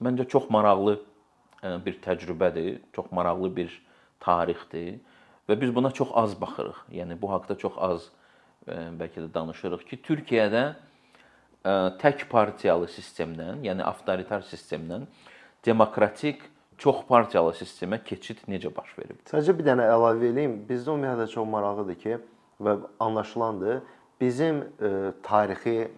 məncə 0.01 0.25
çox 0.31 0.49
maraqlı 0.55 0.95
bir 1.63 1.99
təcrübədir, 2.03 2.81
çox 2.93 3.11
maraqlı 3.15 3.51
bir 3.57 3.75
tarixdir 4.21 4.99
və 5.49 5.59
biz 5.61 5.75
buna 5.75 5.91
çox 5.91 6.11
az 6.15 6.35
baxırıq. 6.41 6.87
Yəni 6.91 7.19
bu 7.21 7.31
haqqda 7.33 7.59
çox 7.59 7.79
az 7.79 8.09
bəlkə 8.67 9.27
də 9.27 9.29
danışırıq 9.35 9.85
ki, 9.91 10.01
Türkiyədə 10.07 10.65
tək 12.03 12.27
partiyalı 12.31 12.89
sistemdən, 12.91 13.63
yəni 13.67 13.83
avtoritar 13.87 14.43
sistemdən 14.47 15.07
demokratik 15.67 16.43
çox 16.83 17.05
partiyalı 17.07 17.55
sistemə 17.55 18.01
keçid 18.03 18.43
necə 18.51 18.71
baş 18.75 18.95
verib? 18.99 19.19
Sadəcə 19.31 19.55
bir 19.59 19.67
dənə 19.71 19.87
əlavə 19.95 20.31
eləyim. 20.33 20.57
Bizdə 20.67 20.91
ümumiyyətlə 20.91 21.29
çox 21.31 21.47
maraqlıdır 21.47 21.99
ki, 22.03 22.17
və 22.63 22.77
anlaşılandır, 23.01 23.83
bizim 24.21 24.65
tarixi 25.23 25.91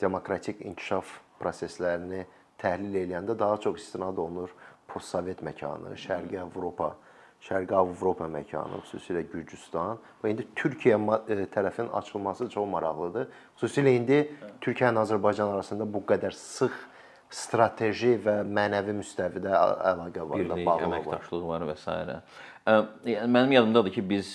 demokratik 0.00 0.62
inkişaf 0.66 1.06
proseslərini 1.40 2.24
təhlil 2.60 2.96
edəndə 3.04 3.38
daha 3.38 3.56
çox 3.60 3.80
istinad 3.80 4.18
olunur 4.18 4.50
postsovet 4.90 5.40
məkanı, 5.46 5.94
Şərqi 6.00 6.40
Avropa, 6.42 6.92
Şərqi 7.46 7.74
Avropa 7.76 8.28
məkanı, 8.30 8.82
xüsusilə 8.84 9.24
Gürcüstan 9.32 10.00
və 10.22 10.34
indi 10.34 10.46
Türkiyə 10.58 10.98
e, 11.30 11.46
tərəfinin 11.54 11.90
açılması 12.00 12.50
çox 12.52 12.68
maraqlıdır. 12.74 13.30
Xüsusilə 13.56 13.96
indi 13.96 14.22
Türkiyə 14.60 14.92
ilə 14.92 15.06
Azərbaycan 15.06 15.54
arasında 15.54 15.88
bu 15.88 16.04
qədər 16.08 16.36
sıx 16.36 16.86
strateji 17.30 18.16
və 18.24 18.40
mənəvi 18.42 18.96
müstəvidə 18.98 19.52
əlaqə 19.54 20.24
var, 20.26 20.42
Birlik, 20.42 20.64
bağlılıq 20.66 20.86
əməkdaşlıq 20.88 21.44
var 21.46 21.66
və 21.68 21.76
s. 21.78 21.96
Yəni 23.06 23.30
mənim 23.30 23.54
yadımdadır 23.54 23.94
ki, 23.94 24.02
biz 24.10 24.32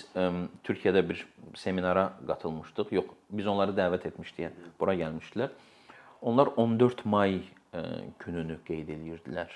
Türkiyədə 0.66 1.04
bir 1.08 1.26
seminara 1.60 2.14
qatılmışdıq. 2.28 2.94
Yox, 2.96 3.12
biz 3.30 3.48
onları 3.48 3.76
dəvət 3.76 4.08
etmişdik. 4.10 4.56
Bura 4.80 4.96
gəlmişdilər. 4.98 5.52
Onlar 6.26 6.50
14 6.58 7.06
may 7.06 7.42
gününü 8.20 8.58
qeyd 8.68 8.90
eləyirdilər. 8.96 9.52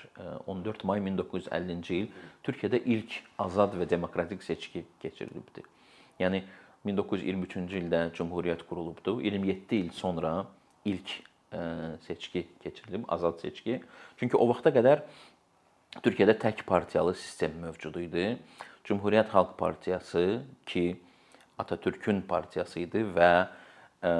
14 0.46 0.84
may 0.88 1.00
1950-ci 1.04 1.98
il 2.02 2.08
Türkiyədə 2.46 2.82
ilk 2.84 3.16
azad 3.38 3.76
və 3.78 3.88
demokratik 3.90 4.42
seçki 4.44 4.84
keçirilibdi. 5.02 5.64
Yəni 6.20 6.42
1923-cü 6.86 7.82
ildə 7.84 8.02
cümhuriyyət 8.16 8.64
qurulubdu. 8.68 9.18
27 9.22 9.76
il 9.76 9.90
sonra 9.96 10.46
ilk 10.88 11.18
seçki 12.06 12.46
keçirilib, 12.62 13.04
azad 13.08 13.40
seçki. 13.42 13.80
Çünki 14.20 14.36
o 14.36 14.48
vaxta 14.48 14.72
qədər 14.74 15.04
Türkiyədə 16.04 16.36
tək 16.38 16.64
partiyalı 16.66 17.14
sistem 17.18 17.56
mövcud 17.64 17.96
idi. 17.98 18.36
Cümhuriyyət 18.86 19.32
Xalq 19.32 19.56
Partiyası 19.58 20.42
ki 20.66 20.84
Atatürkün 21.58 22.22
partiyası 22.28 22.80
idi 22.80 23.02
və 23.16 23.32
ə, 24.00 24.12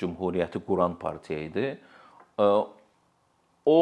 Cümhuriyyəti 0.00 0.62
quran 0.64 0.94
partiya 0.98 1.42
idi 1.44 1.66
o 3.66 3.78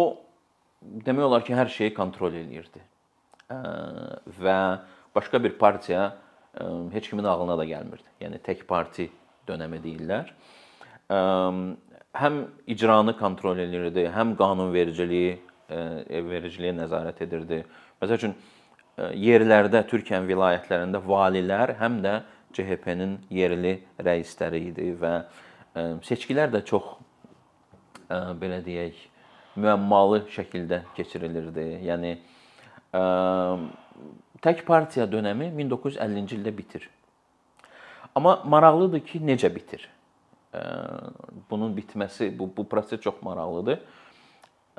demək 0.81 1.25
olar 1.27 1.45
ki, 1.45 1.55
hər 1.57 1.71
şeyi 1.73 1.95
kontrol 1.97 2.35
eləyirdi. 2.35 2.83
Və 4.41 4.59
başqa 5.17 5.43
bir 5.43 5.57
partiya 5.59 6.13
heç 6.93 7.11
kimin 7.11 7.25
ağlına 7.25 7.57
da 7.59 7.67
gəlmirdi. 7.67 8.07
Yəni 8.23 8.41
tək 8.47 8.65
parti 8.69 9.09
dönəmi 9.49 9.81
deyirlər. 9.83 10.33
Həm 12.21 12.41
icranı 12.71 13.17
kontrol 13.19 13.59
eləyirdi, 13.63 14.07
həm 14.15 14.37
qanunvericiliyi 14.39 15.37
vericiliyə 15.71 16.73
nəzarət 16.79 17.23
edirdi. 17.27 17.61
Məsəl 18.03 18.19
üçün 18.19 18.35
yerlərdə, 19.15 19.85
Türkiyənin 19.91 20.27
vilayətlərində 20.29 20.99
valilər 21.07 21.77
həm 21.79 22.01
də 22.05 22.17
CHP-nin 22.57 23.21
yerli 23.31 23.77
rəisləri 24.03 24.65
idi 24.73 24.91
və 24.99 25.13
seçkilər 26.07 26.51
də 26.51 26.65
çox 26.67 26.97
belə 28.11 28.59
deyək, 28.67 28.99
müəmmalı 29.61 30.25
şəkildə 30.33 30.83
keçirilirdi. 30.97 31.67
Yəni 31.87 32.15
ə, 32.97 33.03
tək 34.45 34.65
partiya 34.69 35.07
dönəmi 35.11 35.51
1950-ci 35.59 36.39
ildə 36.39 36.55
bitir. 36.57 36.89
Amma 38.15 38.41
maraqlıdır 38.45 39.05
ki, 39.07 39.21
necə 39.23 39.51
bitir? 39.55 39.87
Ə, 40.57 40.63
bunun 41.51 41.75
bitməsi, 41.77 42.33
bu 42.39 42.49
bu 42.57 42.67
proses 42.69 43.01
çox 43.01 43.21
maraqlıdır. 43.23 43.81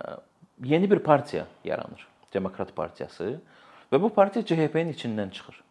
Ə, 0.01 0.17
yeni 0.65 0.89
bir 0.91 0.99
partiya 0.99 1.45
yaranır, 1.63 2.07
Demokrat 2.33 2.75
Partiyası 2.75 3.37
və 3.91 3.99
bu 4.01 4.09
partiya 4.13 4.43
CHP-nin 4.45 4.93
içindən 4.95 5.31
çıxır. 5.35 5.61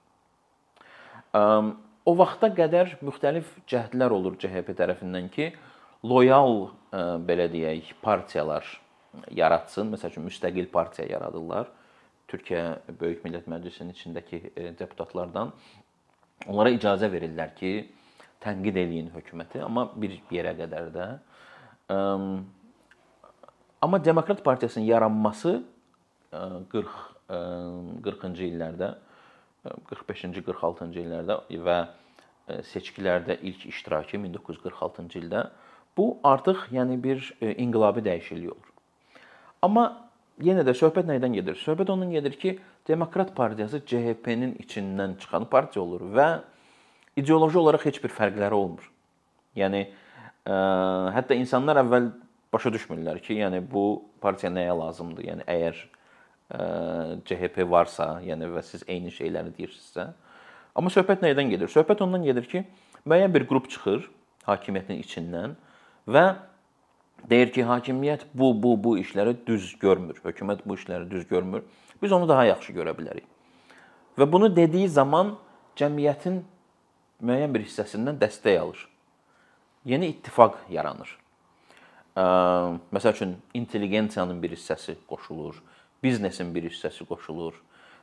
Ə, 1.36 1.42
o 2.06 2.16
vaxta 2.16 2.48
qədər 2.56 2.96
müxtəlif 3.04 3.50
cəhdlər 3.68 4.12
olur 4.16 4.38
CHP 4.40 4.72
tərəfindən 4.78 5.28
ki, 5.34 5.50
loyal 6.04 6.70
ə, 6.92 7.18
belə 7.26 7.50
deyək, 7.52 7.94
partiyalar 8.02 8.64
yaratsın. 9.34 9.92
Məsəl 9.94 10.14
üçün 10.14 10.26
müstəqil 10.28 10.70
partiya 10.72 11.08
yaradırlar. 11.10 11.70
Türkiyə 12.30 12.78
Böyük 13.00 13.24
Millət 13.24 13.48
Məclisinin 13.50 13.94
içindəki 13.94 14.42
e, 14.54 14.70
deputatlardan 14.78 15.50
onlara 16.46 16.70
icazə 16.72 17.10
verirlər 17.12 17.50
ki, 17.58 17.72
tənqid 18.40 18.78
eləyin 18.80 19.10
hökuməti, 19.12 19.60
amma 19.64 19.90
bir 19.96 20.14
yerə 20.32 20.54
qədər 20.56 20.88
də 20.94 21.08
Amma 23.82 24.04
Demokrat 24.04 24.44
Partiyasının 24.44 24.84
yaranması 24.84 25.62
40 26.70 26.88
40-cı 27.30 28.46
illərdə 28.48 28.90
45-ci 29.90 30.42
46-cı 30.46 31.02
illərdə 31.04 31.36
və 31.66 31.76
seçkilərdə 32.72 33.36
ilk 33.46 33.66
iştirakı 33.70 34.18
1946-cı 34.18 35.20
ildə 35.20 35.44
bu 35.96 36.08
artıq 36.24 36.66
yəni 36.74 36.98
bir 37.02 37.22
inqilabi 37.40 38.02
dəyişiklik 38.06 38.52
olur. 38.52 38.69
Amma 39.64 39.84
yenə 40.40 40.64
də 40.64 40.72
söhbət 40.76 41.08
nədən 41.10 41.34
gedir? 41.36 41.58
Söhbət 41.60 41.92
ondan 41.92 42.12
gedir 42.14 42.36
ki, 42.40 42.56
Demokrat 42.88 43.34
Partiyası 43.36 43.82
CHP-nin 43.86 44.54
içindən 44.62 45.18
çıxan 45.20 45.44
partiya 45.52 45.82
olur 45.82 46.06
və 46.16 46.28
ideoloji 47.20 47.58
olaraq 47.60 47.84
heç 47.90 48.00
bir 48.02 48.14
fərqləri 48.14 48.56
olmur. 48.56 48.86
Yəni 49.58 49.84
ə, 49.84 50.56
hətta 51.16 51.36
insanlar 51.36 51.82
əvvəl 51.82 52.08
başa 52.54 52.72
düşmürlər 52.72 53.20
ki, 53.22 53.36
yəni 53.42 53.60
bu 53.70 53.84
partiya 54.22 54.50
nəyə 54.54 54.74
lazımdır? 54.80 55.28
Yəni 55.28 55.46
əgər 55.54 55.82
ə, 55.84 56.62
CHP 57.28 57.66
varsa, 57.68 58.14
yəni 58.24 58.48
və 58.54 58.64
siz 58.66 58.86
eyni 58.88 59.12
şeyləri 59.12 59.52
deyirsinizsə, 59.58 60.08
amma 60.74 60.92
söhbət 60.94 61.26
nədən 61.26 61.52
gedir? 61.52 61.70
Söhbət 61.70 62.00
ondan 62.06 62.24
gedir 62.24 62.48
ki, 62.48 62.64
müəyyən 63.04 63.36
bir 63.36 63.44
qrup 63.50 63.68
çıxır 63.70 64.08
hakimiyyətin 64.48 65.04
içindən 65.04 65.58
və 66.08 66.24
deyir 67.28 67.52
ki, 67.52 67.64
hakimiyyət 67.66 68.26
bu, 68.34 68.52
bu, 68.62 68.76
bu 68.84 68.96
işləri 68.98 69.36
düz 69.46 69.74
görmür. 69.80 70.20
Hökumət 70.24 70.64
bu 70.66 70.78
işləri 70.78 71.10
düz 71.10 71.28
görmür. 71.28 71.62
Biz 72.02 72.12
onu 72.12 72.28
daha 72.28 72.44
yaxşı 72.48 72.72
görə 72.72 72.94
bilərik. 72.96 73.26
Və 74.18 74.26
bunu 74.32 74.48
dediyi 74.56 74.88
zaman 74.88 75.34
cəmiyyətin 75.76 76.40
müəyyən 77.22 77.54
bir 77.54 77.64
hissəsindən 77.66 78.18
dəstək 78.20 78.58
alır. 78.60 78.86
Yeni 79.84 80.10
ittifaq 80.14 80.58
yaranır. 80.70 81.16
Məsəl 82.16 83.14
üçün 83.14 83.36
intelligensiyanın 83.54 84.42
bir 84.42 84.52
hissəsi 84.56 84.96
qoşulur, 85.08 85.60
biznesin 86.02 86.54
bir 86.54 86.66
hissəsi 86.68 87.06
qoşulur 87.08 87.54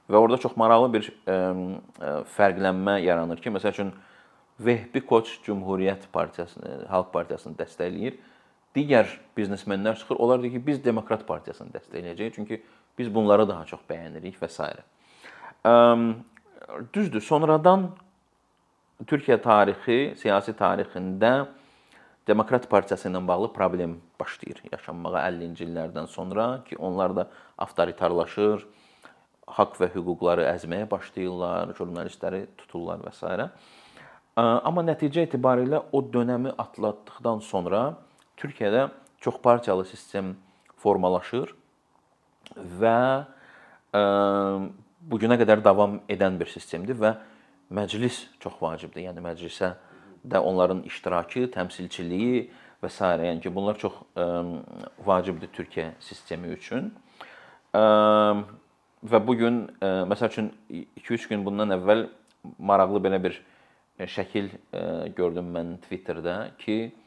və 0.09 0.15
orada 0.17 0.37
çox 0.41 0.55
maraqlı 0.57 0.93
bir 0.93 1.09
fərqlənmə 2.37 3.01
yaranır 3.03 3.41
ki, 3.43 3.51
məsəl 3.53 3.75
üçün 3.75 3.91
Vehbi 4.59 5.03
Koç 5.05 5.35
Cümhuriyyət 5.45 6.07
Partiyasını, 6.13 6.87
Xalq 6.87 7.11
Partiyasını 7.13 7.59
dəstəkləyir. 7.59 8.15
Digər 8.75 9.07
biznesmenlər 9.37 9.95
çıxır, 9.97 10.19
onlar 10.19 10.41
deyir 10.41 10.57
ki, 10.57 10.63
biz 10.67 10.83
Demokrat 10.85 11.23
Partiyasını 11.27 11.71
dəstəkləyəcəyik, 11.75 12.35
çünki 12.35 12.61
biz 12.97 13.13
bunları 13.13 13.47
daha 13.49 13.65
çox 13.65 13.79
bəyənirik 13.89 14.37
və 14.41 14.49
s. 14.51 14.67
Düzdür, 16.93 17.21
sonradan 17.21 17.91
Türkiyə 19.07 19.37
tarixi, 19.41 20.15
siyasi 20.17 20.53
tarixində 20.57 21.47
Demokrat 22.27 22.69
Partiyası 22.69 23.09
ilə 23.09 23.21
bağlı 23.27 23.53
problem 23.53 23.97
başlayır 24.19 24.63
yaşanmağa 24.71 25.21
50-ci 25.29 25.63
illərdən 25.67 26.07
sonra 26.11 26.47
ki, 26.67 26.77
onlar 26.77 27.15
da 27.15 27.27
avtoritarlaşır, 27.57 28.65
haqq 29.57 29.77
və 29.79 29.87
hüquqları 29.93 30.43
əzməyə 30.49 30.89
başlayırlar, 30.91 31.71
jurnalistləri 31.77 32.41
tuturlar 32.59 32.99
və 33.05 33.13
s. 33.15 33.47
Amma 34.37 34.83
nəticə 34.85 35.23
etibarilə 35.23 35.79
o 35.91 36.01
dövrü 36.13 36.51
atlatdıqdan 36.57 37.39
sonra 37.39 37.95
Türkiyədə 38.37 38.89
çox 39.21 39.39
partiyalı 39.41 39.85
sistem 39.89 40.35
formalaşır 40.77 41.53
və 42.81 42.99
bu 45.01 45.19
günə 45.21 45.39
qədər 45.41 45.63
davam 45.65 45.97
edən 46.09 46.37
bir 46.37 46.51
sistemdir 46.51 46.99
və 47.01 47.15
məclis 47.73 48.27
çox 48.43 48.59
vacibdir. 48.61 49.07
Yəni 49.07 49.23
məclisə 49.25 49.71
də 50.27 50.41
onların 50.43 50.83
iştirakı, 50.85 51.47
təmsilçiliyi 51.55 52.45
və 52.83 52.91
s. 52.93 53.01
yəni 53.01 53.41
ki, 53.41 53.53
bunlar 53.55 53.79
çox 53.81 53.97
ə, 54.13 54.27
vacibdir 55.05 55.49
Türkiyə 55.55 55.89
sistemi 56.03 56.51
üçün. 56.53 56.91
Ə, 57.73 57.83
və 59.07 59.23
bu 59.25 59.37
gün 59.39 59.59
məsəl 59.81 60.29
üçün 60.29 60.51
2-3 60.69 61.27
gün 61.33 61.45
bundan 61.45 61.73
əvvəl 61.77 62.05
maraqlı 62.59 63.01
belə 63.01 63.21
bir 63.23 63.41
şəkil 63.97 64.51
ə, 64.53 65.09
gördüm 65.17 65.49
mən 65.55 65.77
Twitterdə 65.87 66.37
ki, 66.61 66.79
ə, 66.85 67.06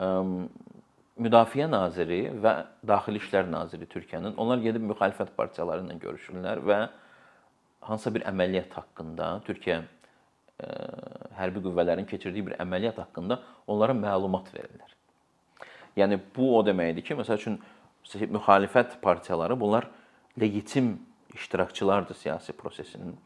Müdafiə 0.00 1.66
naziri 1.68 2.22
və 2.40 2.54
Daxili 2.88 3.20
İşlər 3.20 3.50
naziri 3.52 3.88
Türkiyənin 3.90 4.38
onlar 4.40 4.62
gedib 4.64 4.86
müxalifət 4.88 5.34
partiyaları 5.36 5.84
ilə 5.84 5.98
görüşürlər 6.00 6.62
və 6.64 6.78
hansısa 7.84 8.14
bir 8.14 8.24
əməliyyat 8.30 8.72
haqqında, 8.78 9.28
Türkiyə 9.44 9.82
hərbi 11.36 11.62
qüvvələrin 11.66 12.08
keçirdiyi 12.08 12.46
bir 12.48 12.56
əməliyyat 12.64 12.98
haqqında 13.02 13.40
onlara 13.68 13.96
məlumat 13.96 14.48
verirlər. 14.54 14.96
Yəni 16.00 16.20
bu 16.36 16.50
o 16.56 16.64
deməkdir 16.64 17.04
ki, 17.04 17.16
məsəl 17.20 17.40
üçün 17.40 17.60
müxalifət 18.32 19.00
partiyaları 19.04 19.60
bunlar 19.60 19.88
legitim 20.40 20.94
iştirakçılardır 21.34 22.14
siyasi 22.14 22.52
prosesinin, 22.52 23.16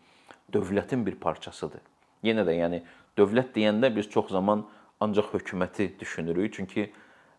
dövlətin 0.53 1.07
bir 1.07 1.15
parçasıdır. 1.23 1.83
Yenə 2.25 2.43
də 2.47 2.55
yəni 2.59 2.83
dövlət 3.19 3.55
deyəndə 3.55 3.91
biz 3.95 4.11
çox 4.11 4.31
zaman 4.35 4.67
ancaq 5.01 5.33
hökuməti 5.35 5.91
düşünürük, 6.01 6.55
çünki 6.55 6.93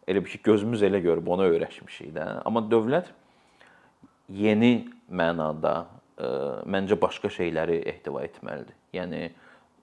elə 0.07 0.21
bir 0.23 0.29
ki 0.29 0.39
gözümüz 0.43 0.83
elə 0.83 0.99
görüb 1.01 1.27
ona 1.27 1.47
öyrəşmişik 1.49 2.11
də. 2.15 2.25
Amma 2.45 2.61
dövlət 2.71 3.11
yeni 4.29 4.87
mənada 5.09 5.85
məncə 6.65 6.97
başqa 7.01 7.29
şeyləri 7.29 7.81
ehtiva 7.89 8.23
etməlidir. 8.25 8.75
Yəni 8.95 9.31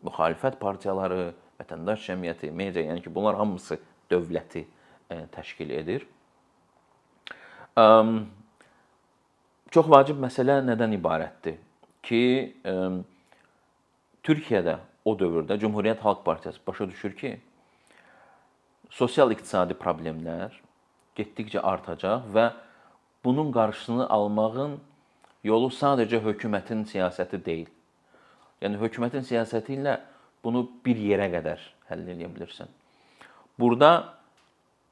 müxalifət 0.03 0.59
partiyaları, 0.61 1.33
vətəndaş 1.61 2.07
cəmiyyəti, 2.09 2.51
media, 2.51 2.83
yəni 2.83 3.03
ki, 3.05 3.15
bunlar 3.15 3.37
hamısı 3.37 3.79
dövləti 4.11 4.65
təşkil 5.35 5.71
edir. 5.77 6.07
Çox 9.73 9.87
vacib 9.89 10.19
məsələ 10.21 10.61
nədən 10.67 10.97
ibarətdir? 10.99 11.61
Ki 12.03 12.23
Türkiyədə 14.23 14.79
o 15.05 15.15
dövrdə 15.19 15.59
Cümhuriyyət 15.61 16.03
Xalq 16.03 16.25
Partiyası 16.25 16.61
başa 16.67 16.89
düşür 16.91 17.15
ki, 17.17 17.37
sosial-iqtisadi 18.99 19.77
problemlər 19.81 20.55
getdikcə 21.17 21.61
artacaq 21.65 22.29
və 22.35 22.51
bunun 23.25 23.53
qarşısını 23.55 24.09
almağın 24.09 24.79
yolu 25.45 25.71
sadəcə 25.73 26.23
hökumətin 26.25 26.85
siyasəti 26.91 27.41
deyil. 27.45 27.69
Yəni 28.63 28.79
hökumətin 28.81 29.25
siyasəti 29.27 29.77
ilə 29.79 29.99
bunu 30.45 30.65
bir 30.85 30.99
yerə 30.99 31.29
qədər 31.33 31.63
həll 31.91 32.09
edə 32.15 32.29
bilirsən. 32.35 32.71
Burada 33.59 34.15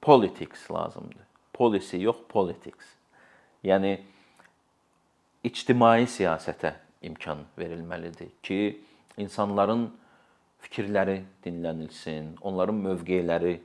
politics 0.03 0.71
lazımdır. 0.71 1.27
Policy 1.53 1.97
yox, 1.97 2.25
politics. 2.29 2.87
Yəni 3.65 3.99
ictimai 5.45 6.07
siyasətə 6.09 6.75
imkan 7.05 7.45
verilməlidir 7.59 8.31
ki, 8.43 8.81
insanların 9.21 9.91
fikirləri 10.65 11.21
dinlənilsin, 11.45 12.37
onların 12.41 12.77
mövqeləri 12.85 13.59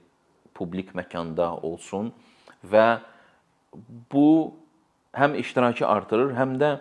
publik 0.55 0.93
məkanda 0.95 1.51
olsun 1.61 2.13
və 2.65 2.99
bu 4.11 4.55
həm 5.15 5.35
iştirakı 5.39 5.87
artırır, 5.87 6.33
həm 6.35 6.55
də 6.59 6.75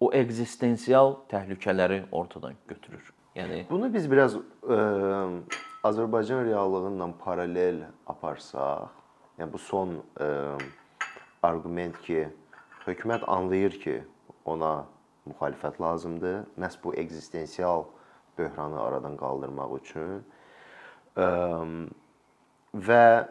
o 0.00 0.10
ekzistensial 0.12 1.14
təhlükələri 1.30 2.04
ortadan 2.12 2.54
götürür. 2.68 3.12
Yəni 3.34 3.64
bunu 3.70 3.90
biz 3.94 4.06
biraz 4.10 4.36
ə, 4.36 4.78
Azərbaycan 5.86 6.44
reallığı 6.46 6.92
ilə 6.92 7.08
paralel 7.18 7.80
aparsaq, 8.06 8.90
yəni 9.38 9.50
bu 9.52 9.58
son 9.58 9.96
ə, 10.22 10.28
arqument 11.42 11.98
ki, 12.06 12.28
hökumət 12.86 13.26
anlayır 13.30 13.74
ki, 13.82 13.96
ona 14.44 14.84
müxalifət 15.26 15.80
lazımdır, 15.80 16.44
məhz 16.60 16.78
bu 16.84 16.94
ekzistensial 17.00 17.86
böhranı 18.38 18.80
aradan 18.82 19.16
qaldırmaq 19.18 19.76
üçün. 19.80 20.22
Ə, 21.16 21.26
və 22.74 23.26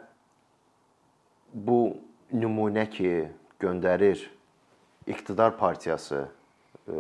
bu 1.54 1.98
nümunə 2.34 2.88
ki, 2.90 3.28
göndərir 3.60 4.24
iqtidar 5.08 5.58
partiyası 5.58 6.26
e, 6.88 6.96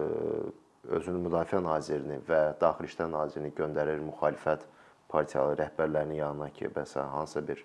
özünün 0.88 1.23
müdafiə 1.25 1.63
nazirini 1.63 2.19
və 2.27 2.41
daxili 2.62 2.91
işlər 2.91 3.10
nazirini 3.12 3.53
göndərir 3.56 4.03
müxalifət 4.03 4.67
partiyalı 5.12 5.58
rəhbərlərinin 5.62 6.19
yanına 6.19 6.49
ki, 6.53 6.69
bəs 6.75 6.95
hansısa 6.99 7.47
bir 7.47 7.63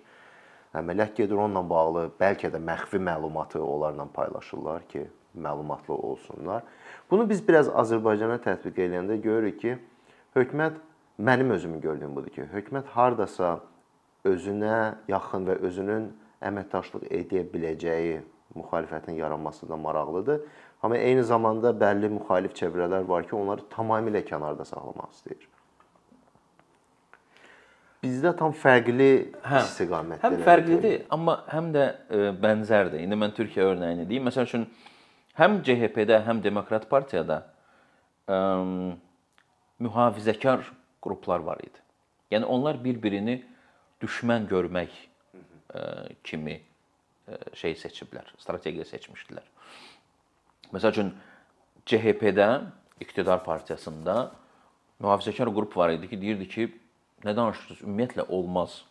əməliyyat 0.79 1.15
gedir 1.17 1.35
onunla 1.35 1.63
bağlı, 1.69 2.09
bəlkə 2.19 2.51
də 2.53 2.61
məxfi 2.63 3.01
məlumatı 3.03 3.61
onlarla 3.63 4.07
paylaşırlar 4.13 4.87
ki, 4.89 5.07
məlumatlı 5.35 5.93
olsunlar. 5.93 6.63
Bunu 7.11 7.29
biz 7.29 7.41
biraz 7.47 7.69
Azərbaycana 7.69 8.39
tətbiq 8.43 8.79
edəndə 8.87 9.19
görürük 9.21 9.59
ki, 9.61 9.77
hökumət 10.35 10.79
mənim 11.19 11.51
özümün 11.53 11.81
gördüyüm 11.81 12.15
budur 12.15 12.33
ki, 12.33 12.47
hökumət 12.53 12.87
hardasa 12.95 13.59
özünə 14.25 14.95
yaxın 15.07 15.45
və 15.47 15.59
özünün 15.67 16.09
əməkdaşlıq 16.49 17.07
edə 17.11 17.43
biləcəyi 17.53 18.19
müxalifətin 18.55 19.19
yaranması 19.19 19.69
da 19.69 19.77
maraqlıdır. 19.77 20.41
Amma 20.83 20.97
eyni 20.97 21.23
zamanda 21.23 21.69
bəlli 21.75 22.09
müxalif 22.09 22.55
çevrələr 22.55 23.07
var 23.07 23.27
ki, 23.27 23.35
onları 23.35 23.67
tamamilə 23.71 24.23
kənarda 24.25 24.65
saxlamaq 24.65 25.11
istəyir. 25.15 25.47
bizdə 28.03 28.31
tam 28.39 28.53
fərqli 28.55 29.09
Hə, 29.43 29.63
istiqamətdə. 29.65 30.21
Həm 30.23 30.37
fərqlidir, 30.45 31.01
amma 31.11 31.41
həm 31.51 31.71
də 31.75 31.85
ə, 31.85 32.21
bənzərdir. 32.39 33.03
İndi 33.03 33.17
mən 33.19 33.35
Türkiyə 33.35 33.67
örnəyini 33.73 34.07
deyim. 34.09 34.27
Məsəl 34.29 34.47
üçün 34.47 34.65
həm 35.39 35.59
CHP-də, 35.67 36.21
həm 36.27 36.39
Demokrat 36.43 36.87
partiyada 36.91 37.41
ə, 38.23 38.39
mühafizəkar 39.83 40.63
qruplar 41.03 41.43
var 41.43 41.59
idi. 41.63 41.83
Yəni 42.31 42.47
onlar 42.47 42.79
bir-birini 42.83 43.41
düşmən 44.01 44.47
görmək 44.49 44.93
ə, 45.73 45.83
kimi 46.23 46.57
ə, 46.59 47.39
şey 47.59 47.77
seçiblər, 47.83 48.27
strategiya 48.41 48.85
seçmişdilər. 48.87 49.47
Məsəl 50.73 50.93
üçün 50.93 51.13
CHP-də, 51.89 52.49
iqtidar 53.01 53.41
partiyasında 53.45 54.31
mühafizəkar 55.01 55.49
qrup 55.55 55.77
var 55.77 55.95
idi 55.95 56.09
ki, 56.11 56.21
deyirdi 56.21 56.47
ki, 56.49 56.67
nə 57.25 57.35
danışırsınız? 57.35 57.81
Ümumiyyətlə 57.87 58.27
olmaz. 58.27 58.83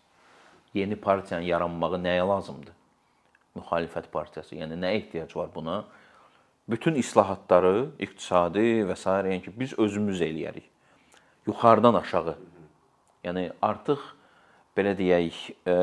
Yeni 0.75 0.97
partiyanın 1.01 1.47
yaranmağı 1.47 2.01
nəyə 2.03 2.27
lazımdır? 2.29 2.75
Müxalifət 3.57 4.11
partiyası. 4.12 4.57
Yəni 4.59 4.77
nə 4.81 4.92
ehtiyac 4.99 5.37
var 5.37 5.49
buna? 5.55 5.85
Bütün 6.68 6.99
islahatları, 7.01 7.90
iqtisadi 7.99 8.85
və 8.88 8.97
s. 8.97 9.09
yəni 9.09 9.42
ki, 9.44 9.55
biz 9.61 9.73
özümüz 9.79 10.21
eləyərik. 10.21 10.66
Yuxarıdan 11.47 11.94
aşağı. 11.94 12.37
Yəni 13.25 13.51
artıq 13.62 14.03
belə 14.79 14.95
deyək, 14.99 15.43
e, 15.67 15.75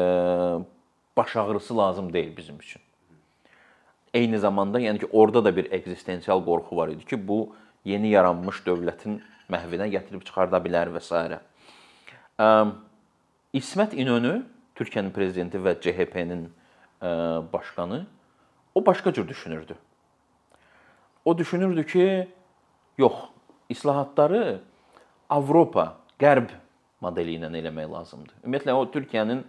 baş 1.17 1.36
ağrısı 1.36 1.77
lazım 1.77 2.13
deyil 2.13 2.38
bizim 2.38 2.60
üçün. 2.60 2.81
Eyni 4.13 4.39
zamanda, 4.39 4.79
yəni 4.79 4.99
ki, 4.99 5.10
orada 5.12 5.45
da 5.45 5.55
bir 5.55 5.71
ekzistensial 5.71 6.45
qorxu 6.45 6.77
var 6.77 6.88
idi 6.88 7.05
ki, 7.05 7.27
bu 7.27 7.55
yeni 7.86 8.13
yaranmış 8.15 8.63
dövlətin 8.65 9.19
məhvinə 9.51 9.89
gətirib 9.91 10.23
çıxarda 10.25 10.62
bilər 10.63 10.93
və 10.95 11.01
s. 11.03 11.39
İsmət 13.55 13.93
İnönü 13.95 14.41
Türkiyənin 14.75 15.12
prezidenti 15.15 15.60
və 15.60 15.75
CHP-nin 15.79 16.47
başqanı 17.53 18.05
o 18.75 18.86
başqa 18.86 19.13
cür 19.13 19.27
düşünürdü. 19.27 19.75
O 21.25 21.38
düşünürdü 21.38 21.86
ki, 21.86 22.27
yox, 22.97 23.13
islahatları 23.69 24.62
Avropa, 25.29 25.97
Qərb 26.19 26.49
modeli 27.03 27.31
ilə 27.39 27.47
eləmək 27.49 27.88
lazımdır. 27.91 28.36
Ümumiyyətlə 28.43 28.71
o 28.75 28.91
Türkiyənin 28.93 29.39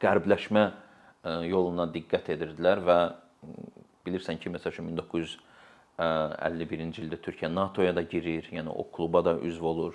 qərbləşmə 0.00 0.64
yoluna 1.48 1.84
diqqət 1.92 2.26
edirdilər 2.36 2.78
və 2.86 2.98
bilirsən 4.06 4.36
ki, 4.40 4.46
məsəl 4.54 4.70
üçün 4.72 4.86
1951-ci 4.94 6.98
ildə 7.04 7.18
Türkiyə 7.20 7.48
NATO-ya 7.52 7.92
da 7.96 8.02
girir, 8.02 8.44
yəni 8.54 8.70
o 8.72 8.82
kluba 8.94 9.20
da 9.24 9.32
üzv 9.44 9.64
olur. 9.64 9.94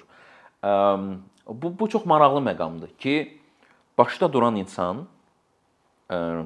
Bu 1.48 1.80
bu 1.80 1.90
çox 1.90 2.06
maraqlı 2.06 2.42
məqamdır 2.44 2.90
ki, 2.98 3.40
başda 3.98 4.34
duran 4.34 4.56
insan 4.56 5.08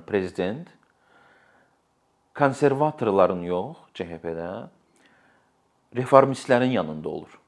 prezident 0.08 0.68
konservatorların 2.38 3.44
yox, 3.44 3.78
CHP-də 3.98 4.68
reformistlərin 5.98 6.72
yanında 6.78 7.10
olur. 7.10 7.40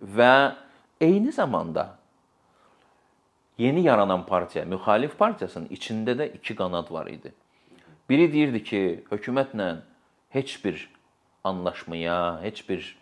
Və 0.00 0.54
eyni 1.00 1.32
zamanda 1.32 1.96
yeni 3.58 3.82
yaranan 3.82 4.26
partiya, 4.26 4.64
müxalif 4.64 5.18
partiyasının 5.18 5.68
içində 5.68 6.16
də 6.16 6.30
iki 6.36 6.56
qanad 6.56 6.90
var 6.92 7.06
idi. 7.06 7.32
Biri 8.08 8.32
deyirdi 8.32 8.62
ki, 8.64 8.80
hökumətlə 9.10 9.68
heç 10.34 10.64
bir 10.64 10.88
anlaşmaya, 11.44 12.40
heç 12.42 12.68
bir 12.68 12.96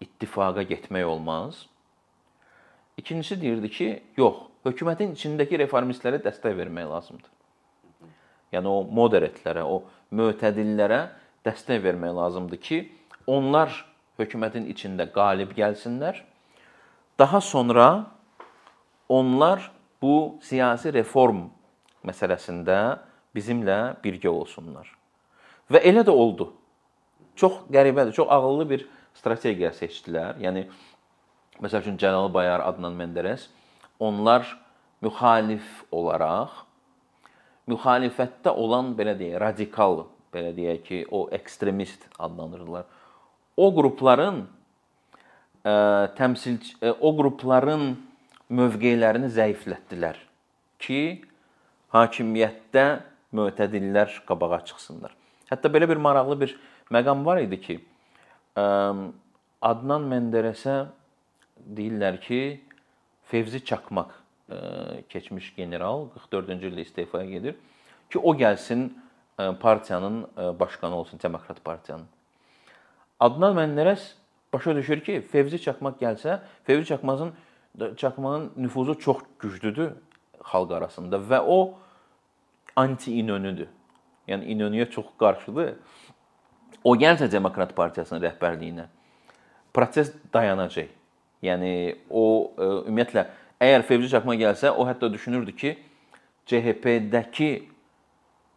ittifaqa 0.00 0.62
getmək 0.62 1.04
olmaz. 1.04 1.66
İkincisi 2.96 3.40
deyirdi 3.42 3.70
ki, 3.70 3.88
yox, 4.16 4.46
hökumətin 4.66 5.16
içindəki 5.16 5.58
reformistlərə 5.64 6.22
dəstək 6.22 6.56
vermək 6.58 6.88
lazımdır. 6.90 7.30
Yəni 8.52 8.68
o 8.68 8.82
moderatlərə, 8.86 9.64
o 9.64 9.82
mötədillərə 10.14 11.06
dəstək 11.46 11.82
vermək 11.82 12.14
lazımdır 12.16 12.60
ki, 12.66 12.82
onlar 13.26 13.72
hökumətin 14.20 14.68
içində 14.70 15.08
qalib 15.12 15.54
gəlsinlər. 15.58 16.22
Daha 17.18 17.40
sonra 17.40 18.06
onlar 19.08 19.70
bu 20.02 20.38
siyasi 20.42 20.92
reform 20.94 21.46
məsələsində 22.06 22.98
bizimlə 23.36 23.96
birgə 24.02 24.30
olsunlar. 24.32 24.88
Və 25.70 25.82
elə 25.86 26.02
də 26.04 26.10
oldu. 26.10 26.50
Çox 27.36 27.62
qəribədir, 27.72 28.12
çox 28.12 28.28
ağıllı 28.28 28.68
bir 28.70 28.88
strategiya 29.16 29.70
seçdilər. 29.76 30.40
Yəni 30.42 30.66
Məsəl 31.62 31.84
üçün 31.84 31.98
Cəlal 32.00 32.32
Bayar, 32.32 32.64
Adnan 32.64 32.96
Menderes 32.98 33.46
onlar 34.02 34.46
müxalif 35.04 35.84
olaraq 35.94 36.64
müxalifətdə 37.70 38.50
olan 38.58 38.92
belə 38.98 39.14
deyək, 39.18 39.38
radikal, 39.40 40.06
belə 40.34 40.50
deyək 40.56 40.82
ki, 40.88 40.98
o 41.14 41.28
ekstremist 41.34 42.08
adlandırırlar. 42.18 42.88
O 43.56 43.68
qrupların 43.74 44.46
ə, 45.64 45.74
təmsilçi 46.18 46.76
ə, 46.80 46.94
o 47.00 47.12
qrupların 47.18 47.94
mövqelərini 48.52 49.30
zəiflətdilər 49.32 50.18
ki, 50.82 51.22
hakimiyyətdə 51.94 52.86
mötədillər 53.36 54.22
qabağa 54.28 54.62
çıxsınlar. 54.68 55.14
Hətta 55.52 55.70
belə 55.72 55.88
bir 55.88 56.00
maraqlı 56.00 56.38
bir 56.40 56.56
məqam 56.92 57.24
var 57.24 57.42
idi 57.44 57.60
ki, 57.60 57.78
ə, 58.56 58.66
Adnan 59.62 60.08
Menderesə 60.10 60.76
deyirlər 61.62 62.18
ki, 62.24 62.42
Fevzi 63.32 63.64
Çakmaq 63.64 64.10
e, 64.50 64.56
keçmiş 65.08 65.54
general 65.56 66.08
44-cü 66.30 66.68
ildə 66.68 66.84
istefaya 66.84 67.24
gedir 67.30 67.54
ki, 68.10 68.18
o 68.18 68.34
gəlsin 68.36 68.90
e, 69.38 69.54
partiyanın 69.60 70.26
e, 70.36 70.60
başqanı 70.60 70.96
olsun, 70.96 71.20
Demokrat 71.22 71.64
partiyanın. 71.64 72.06
Adnan 73.20 73.54
Menderes 73.54 74.14
başa 74.52 74.76
düşür 74.76 75.00
ki, 75.00 75.20
Fevzi 75.20 75.62
Çakmaq 75.62 76.00
gəlsə, 76.00 76.38
Fevzi 76.64 76.86
Çakmazın 76.86 77.32
Çakmağın 77.96 78.52
nüfuzu 78.56 78.98
çox 78.98 79.16
güclüdür 79.38 79.92
xalq 80.44 80.74
arasında 80.74 81.16
və 81.16 81.40
o 81.40 81.74
anti-İnönüdür. 82.76 83.68
Yəni 84.28 84.44
İnönüyə 84.44 84.90
çox 84.90 85.06
qarşıdır. 85.18 85.74
O 86.84 86.96
gəlsə 86.96 87.30
Demokrat 87.32 87.76
Partiyasının 87.76 88.22
rəhbərliyinə 88.22 88.86
proses 89.74 90.12
dayanacaq. 90.34 90.90
Yəni 91.42 91.96
o 92.10 92.52
e, 92.58 92.66
ümumiyyətlə 92.88 93.26
əgər 93.60 93.86
Fevzi 93.88 94.10
Çakma 94.12 94.36
gəlsə, 94.38 94.70
o 94.70 94.86
hətta 94.86 95.12
düşünürdü 95.12 95.56
ki, 95.56 95.72
CHP-dəki 96.46 97.50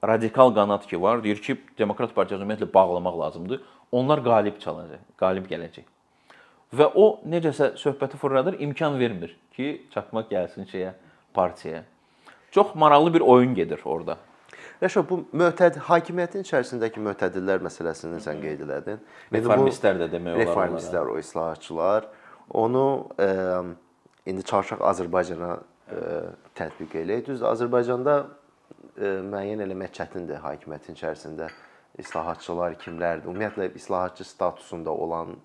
radikal 0.05 0.53
qanat 0.53 0.87
ki 0.87 1.01
var, 1.01 1.23
deyir 1.23 1.41
ki, 1.41 1.57
Demokrat 1.77 2.15
Partiyasını 2.15 2.45
ümumiyyətlə 2.45 2.73
bağlamaq 2.73 3.19
lazımdır. 3.19 3.63
Onlar 3.95 4.23
qalib 4.23 4.59
çalacaq, 4.59 5.03
qalib 5.19 5.49
gələcək. 5.49 5.87
Və 6.75 6.87
o 6.99 7.05
necəsə 7.29 7.73
söhbəti 7.79 8.19
fırladır, 8.19 8.59
imkan 8.65 8.99
vermir 8.99 9.35
ki, 9.55 9.85
Çakmaq 9.93 10.31
gəlsin 10.31 10.67
şeyə, 10.67 10.93
partiyaya. 11.33 11.83
Çox 12.51 12.75
maraqlı 12.75 13.13
bir 13.13 13.21
oyun 13.21 13.55
gedir 13.55 13.81
orada. 13.85 14.17
Rəşad, 14.83 15.05
bu 15.07 15.21
mötəd 15.31 15.77
hakimiyyətin 15.87 16.43
içərisindəki 16.43 16.99
mötədillər 17.03 17.63
məsələsini 17.63 18.19
sən 18.23 18.41
qeyd 18.43 18.65
elədin. 18.65 18.99
Reformistlər 19.31 20.01
də 20.01 20.09
demək 20.11 20.35
olar. 20.35 20.43
Reformistlər, 20.43 21.11
o 21.13 21.19
islahatçılar. 21.19 22.09
Onu 22.63 22.85
e, 23.19 23.29
indi 24.31 24.43
çalışaq 24.43 24.83
Azərbaycana 24.91 25.51
e, 25.55 26.01
tətbiq 26.59 26.97
eləyək. 27.03 27.23
Düzdür, 27.29 27.47
Azərbaycanda 27.53 28.17
e, 28.97 29.13
müəyyən 29.31 29.63
eləmək 29.63 29.95
çətindir 29.95 30.43
hakimiyyətin 30.43 30.99
içərisində 30.99 31.49
islahatçılar 32.01 32.77
kimlərdir? 32.81 33.29
Ümumiyyətlə 33.29 33.69
islahatçı 33.75 34.23
statusunda 34.23 34.91
olan 34.91 35.35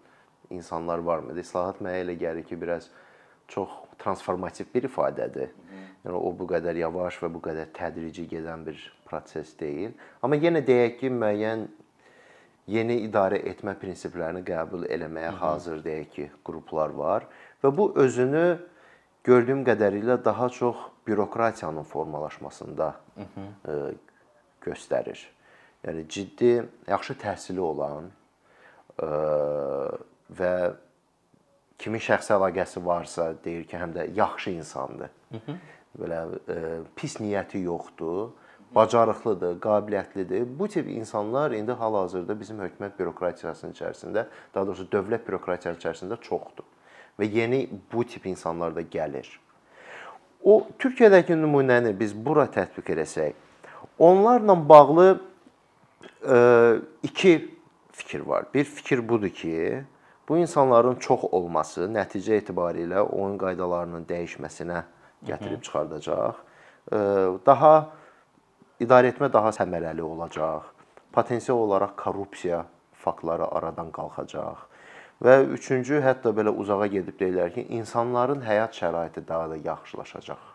insanlar 0.50 0.98
varmı? 0.98 1.38
İslahat 1.40 1.80
mənə 1.80 2.04
elə 2.04 2.16
gəlir 2.18 2.44
ki, 2.44 2.60
biraz 2.60 2.90
çox 3.48 3.68
transformativ 3.98 4.70
bir 4.74 4.88
ifadədir. 4.88 5.52
Yəni 6.04 6.16
o 6.16 6.32
bu 6.38 6.46
qədər 6.48 6.78
yavaş 6.80 7.18
və 7.20 7.28
bu 7.34 7.42
qədər 7.44 7.74
tədrici 7.76 8.24
gedən 8.28 8.64
bir 8.66 8.80
proses 9.04 9.52
deyil. 9.60 9.92
Amma 10.22 10.38
yenə 10.40 10.62
deyək 10.66 10.96
ki, 11.02 11.10
müəyyən 11.12 11.66
yeni 12.70 13.00
idarə 13.04 13.40
etmə 13.50 13.74
prinsiplərini 13.80 14.42
qəbul 14.46 14.86
eləməyə 14.88 15.34
hazır 15.42 15.82
deyək 15.84 16.10
ki, 16.14 16.28
qruplar 16.46 16.94
var 16.96 17.26
və 17.64 17.72
bu 17.76 17.90
özünü 18.00 18.46
gördüyüm 19.24 19.64
qədərilə 19.66 20.16
daha 20.24 20.48
çox 20.48 20.76
bürokratiyanın 21.06 21.84
formalaşmasında 21.84 22.94
göstərir. 24.64 25.26
Yəni 25.86 26.04
ciddi, 26.08 26.52
yaxşı 26.88 27.16
təhsili 27.22 27.60
olan 27.64 28.10
ə, 29.00 29.06
e, 29.06 29.10
və 30.40 30.52
kimin 31.80 32.02
şəxsi 32.04 32.34
əlaqəsi 32.36 32.84
varsa 32.84 33.30
deyir 33.44 33.64
ki, 33.64 33.76
həm 33.80 33.94
də 33.96 34.10
yaxşı 34.16 34.50
insandır. 34.50 35.10
-hı. 35.32 35.56
Belə 36.00 36.20
ə, 36.26 36.38
e, 36.48 36.80
pis 36.96 37.16
niyyəti 37.20 37.62
yoxdur 37.64 38.30
bacarıqlıdır, 38.74 39.60
qabiliyyətlidir. 39.60 40.58
Bu 40.58 40.68
tip 40.68 40.88
insanlar 40.88 41.50
indi 41.50 41.72
hal-hazırda 41.72 42.40
bizim 42.40 42.58
hökumət 42.58 42.98
bürokratiyasının 42.98 43.72
içərisində, 43.72 44.26
daha 44.54 44.66
doğrusu 44.66 44.86
dövlət 44.92 45.26
bürokratiyası 45.26 45.80
içərisində 45.80 46.20
çoxdur. 46.20 46.64
Və 47.18 47.28
yeni 47.30 47.68
bu 47.92 48.04
tip 48.04 48.26
insanlar 48.26 48.74
da 48.76 48.82
gəlir. 48.82 49.28
O 50.44 50.62
Türkiyədəki 50.78 51.36
nümunəni 51.36 51.92
biz 51.98 52.14
bura 52.14 52.46
tətbiq 52.48 52.94
etsək, 53.02 53.34
onlarla 53.98 54.56
bağlı 54.68 55.08
iki 57.02 57.54
fikir 57.92 58.20
var. 58.20 58.44
Bir 58.54 58.64
fikir 58.64 59.08
budur 59.08 59.28
ki, 59.28 59.84
bu 60.28 60.38
insanların 60.38 60.94
çox 61.02 61.24
olması 61.32 61.88
nəticə 61.90 62.38
etibarilə 62.40 63.00
oyun 63.02 63.38
qaydalarının 63.38 64.04
dəyişməsinə 64.08 64.82
gətirib 65.26 65.62
çıxardacaq. 65.66 66.38
Daha 67.46 67.72
idarəetmə 68.80 69.32
daha 69.32 69.50
səmərəli 69.56 70.02
olacaq. 70.06 70.70
Potensial 71.12 71.58
olaraq 71.58 71.96
korrupsiya 71.98 72.64
faktları 72.92 73.48
aradan 73.50 73.90
qalxacaq. 73.90 74.66
Və 75.20 75.34
üçüncü, 75.52 75.98
hətta 76.00 76.32
belə 76.32 76.54
uzağa 76.56 76.86
gedib 76.94 77.18
deyirlər 77.20 77.52
ki, 77.52 77.66
insanların 77.76 78.40
həyat 78.46 78.72
şəraiti 78.78 79.26
daha 79.28 79.50
da 79.50 79.56
yaxşılaşacaq. 79.56 80.49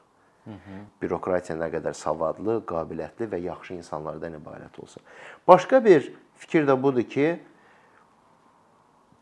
Bürokratiya 1.02 1.58
nə 1.58 1.72
qədər 1.74 1.96
savadlı, 1.98 2.60
qabiliyyətli 2.70 3.28
və 3.32 3.40
yaxşı 3.48 3.74
insanlardan 3.80 4.36
ibarət 4.38 4.78
olsa. 4.82 5.02
Başqa 5.48 5.80
bir 5.86 6.12
fikir 6.38 6.68
də 6.70 6.76
budur 6.82 7.08
ki, 7.10 7.40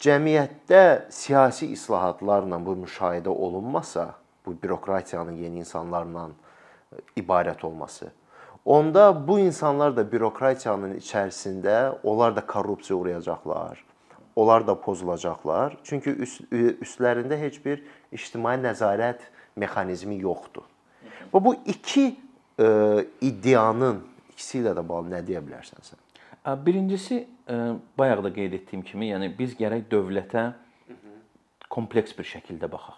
cəmiyyətdə 0.04 1.12
siyasi 1.16 1.70
islahatlarla 1.72 2.60
bu 2.66 2.76
müşahidə 2.82 3.32
olunmasa, 3.32 4.16
bu 4.46 4.56
bürokratiyanın 4.64 5.40
yeni 5.40 5.64
insanlarla 5.64 6.30
ibarət 7.16 7.64
olması, 7.66 8.12
onda 8.66 9.28
bu 9.28 9.40
insanlar 9.40 9.96
da 9.96 10.04
bürokratiyanın 10.12 10.98
içərisində 11.00 12.00
onlar 12.04 12.36
da 12.36 12.46
korrupsiya 12.46 13.00
uğrayacaqlar. 13.00 13.86
Onlar 14.36 14.68
da 14.68 14.74
pozulacaqlar. 14.82 15.78
Çünki 15.84 16.10
üst, 16.10 16.42
üstlərində 16.52 17.38
heç 17.38 17.60
bir 17.66 17.84
ictimai 18.12 18.58
nəzarət 18.58 19.22
mexanizmi 19.56 20.18
yoxdur. 20.20 20.73
Və 21.32 21.44
bu 21.44 21.54
iki 21.70 22.10
ə, 22.10 22.66
e, 22.66 22.68
iddianın 23.30 24.02
ikisi 24.34 24.60
ilə 24.62 24.74
də 24.76 24.84
bağlı 24.88 25.14
nə 25.14 25.22
deyə 25.26 25.44
bilərsən 25.46 25.86
sən? 25.86 26.02
Birincisi 26.44 27.22
bayaq 27.98 28.24
da 28.26 28.30
qeyd 28.36 28.58
etdiyim 28.58 28.84
kimi, 28.84 29.08
yəni 29.14 29.30
biz 29.38 29.54
gərək 29.56 29.86
dövlətə 29.92 30.50
kompleks 31.72 32.12
bir 32.18 32.28
şəkildə 32.28 32.68
baxaq. 32.72 32.98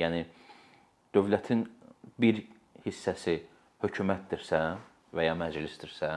Yəni 0.00 0.22
dövlətin 1.12 1.66
bir 2.20 2.40
hissəsi 2.86 3.38
hökumətdirsə 3.84 4.60
və 5.16 5.26
ya 5.28 5.34
məclisdirsə, 5.36 6.10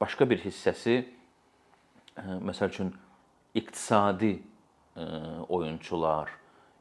başqa 0.00 0.28
bir 0.28 0.42
hissəsi 0.44 1.00
məsəl 2.44 2.72
üçün 2.72 2.92
iqtisadi 3.56 4.34
oyunçular, 5.48 6.28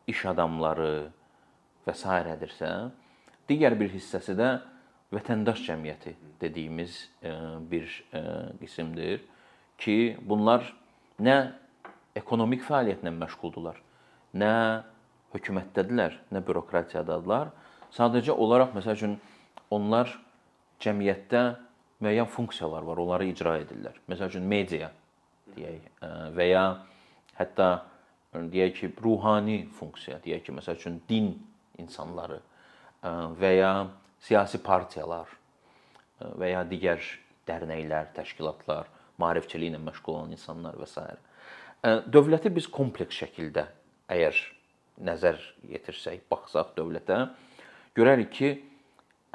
iş 0.07 0.25
adamları 0.33 0.93
və 1.87 1.95
s.dirsə, 1.95 2.71
digər 3.49 3.75
bir 3.79 3.89
hissəsi 3.93 4.35
də 4.37 4.49
vətəndaş 5.13 5.63
cəmiyyəti 5.65 6.13
dediyimiz 6.41 6.99
e, 7.23 7.33
bir 7.71 7.87
e, 8.13 8.21
qismdir 8.61 9.23
ki, 9.81 10.17
bunlar 10.21 10.67
nə 11.19 11.37
ekonomik 12.19 12.61
fəaliyyətlə 12.67 13.13
məşğuldurlar, 13.15 13.79
nə 14.37 14.53
hökumətdədirlər, 15.33 16.17
nə 16.33 16.43
bürokratiyadadırlar. 16.45 17.51
Sadəcə 17.95 18.35
olaraq 18.35 18.75
məsəl 18.77 18.97
üçün 18.99 19.17
onlar 19.73 20.11
cəmiyyətdə 20.83 21.43
müəyyən 22.03 22.29
funksiyalar 22.29 22.85
var, 22.85 23.01
onları 23.01 23.29
icra 23.31 23.57
edirlər. 23.63 23.97
Məsəl 24.11 24.29
üçün 24.31 24.45
media 24.49 24.91
deyək 25.55 25.89
e, 26.05 26.11
və 26.37 26.49
ya 26.51 26.65
hətta 27.39 27.71
deyək 28.35 28.75
ki, 28.77 28.91
ruhani 29.01 29.63
funksiya, 29.79 30.19
deyək 30.21 30.45
ki, 30.45 30.57
məsəl 30.59 30.77
üçün 30.77 31.01
din 31.09 31.33
insanları 31.81 32.43
və 33.03 33.51
ya 33.55 33.73
siyasi 34.23 34.59
partiyalar 34.63 35.31
və 36.19 36.51
ya 36.51 36.63
digər 36.67 37.01
dərnəklər, 37.47 38.11
təşkilatlar, 38.15 38.89
maarifçiliklə 39.19 39.79
məşğul 39.81 40.15
olan 40.15 40.33
insanlar 40.35 40.77
və 40.79 40.87
s. 40.87 41.03
Dövləti 42.11 42.51
biz 42.51 42.67
kompleks 42.67 43.21
şəkildə 43.21 43.65
əgər 44.11 44.39
nəzər 45.07 45.39
yetirsək, 45.71 46.25
baxsaq 46.31 46.73
dövlətə, 46.75 47.29
görərik 47.95 48.33
ki, 48.35 48.49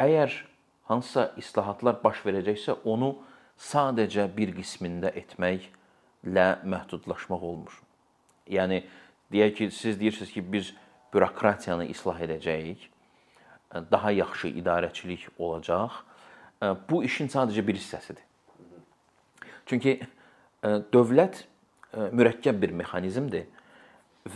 əgər 0.00 0.34
hansısa 0.90 1.30
islahatlar 1.40 2.02
baş 2.02 2.20
verəcəksə, 2.26 2.76
onu 2.84 3.14
sadəcə 3.56 4.26
bir 4.36 4.52
qismində 4.56 5.14
etməklə 5.16 6.48
məhdudlaşmaq 6.68 7.46
olmur. 7.48 7.76
Yəni 8.50 8.82
deyək 9.32 9.56
ki, 9.56 9.70
siz 9.72 9.96
deyirsiniz 10.00 10.34
ki, 10.34 10.44
biz 10.44 10.74
bürokratiyanı 11.14 11.88
islah 11.94 12.20
edəcəyik 12.26 12.90
daha 13.90 14.10
yaxşı 14.10 14.48
idarəçilik 14.48 15.28
olacaq. 15.38 15.90
Bu 16.90 17.02
işin 17.04 17.28
sadəcə 17.28 17.66
bir 17.66 17.76
hissəsidir. 17.78 18.22
Çünki 19.66 19.98
dövlət 20.64 21.44
mürəkkəb 21.92 22.60
bir 22.62 22.72
mexanizmdir 22.78 23.46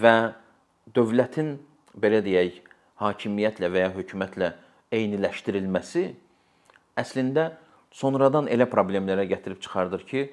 və 0.01 0.15
dövlətin 0.95 1.57
belə 1.99 2.21
deyək, 2.25 2.59
hakimiyyətlə 2.99 3.71
və 3.73 3.85
ya 3.85 3.91
hökumətlə 3.95 4.53
eyniləşdirilməsi 4.93 6.05
əslində 6.99 7.53
sonradan 7.95 8.49
elə 8.51 8.67
problemlərə 8.71 9.25
gətirib 9.31 9.61
çıxardır 9.65 10.05
ki, 10.09 10.25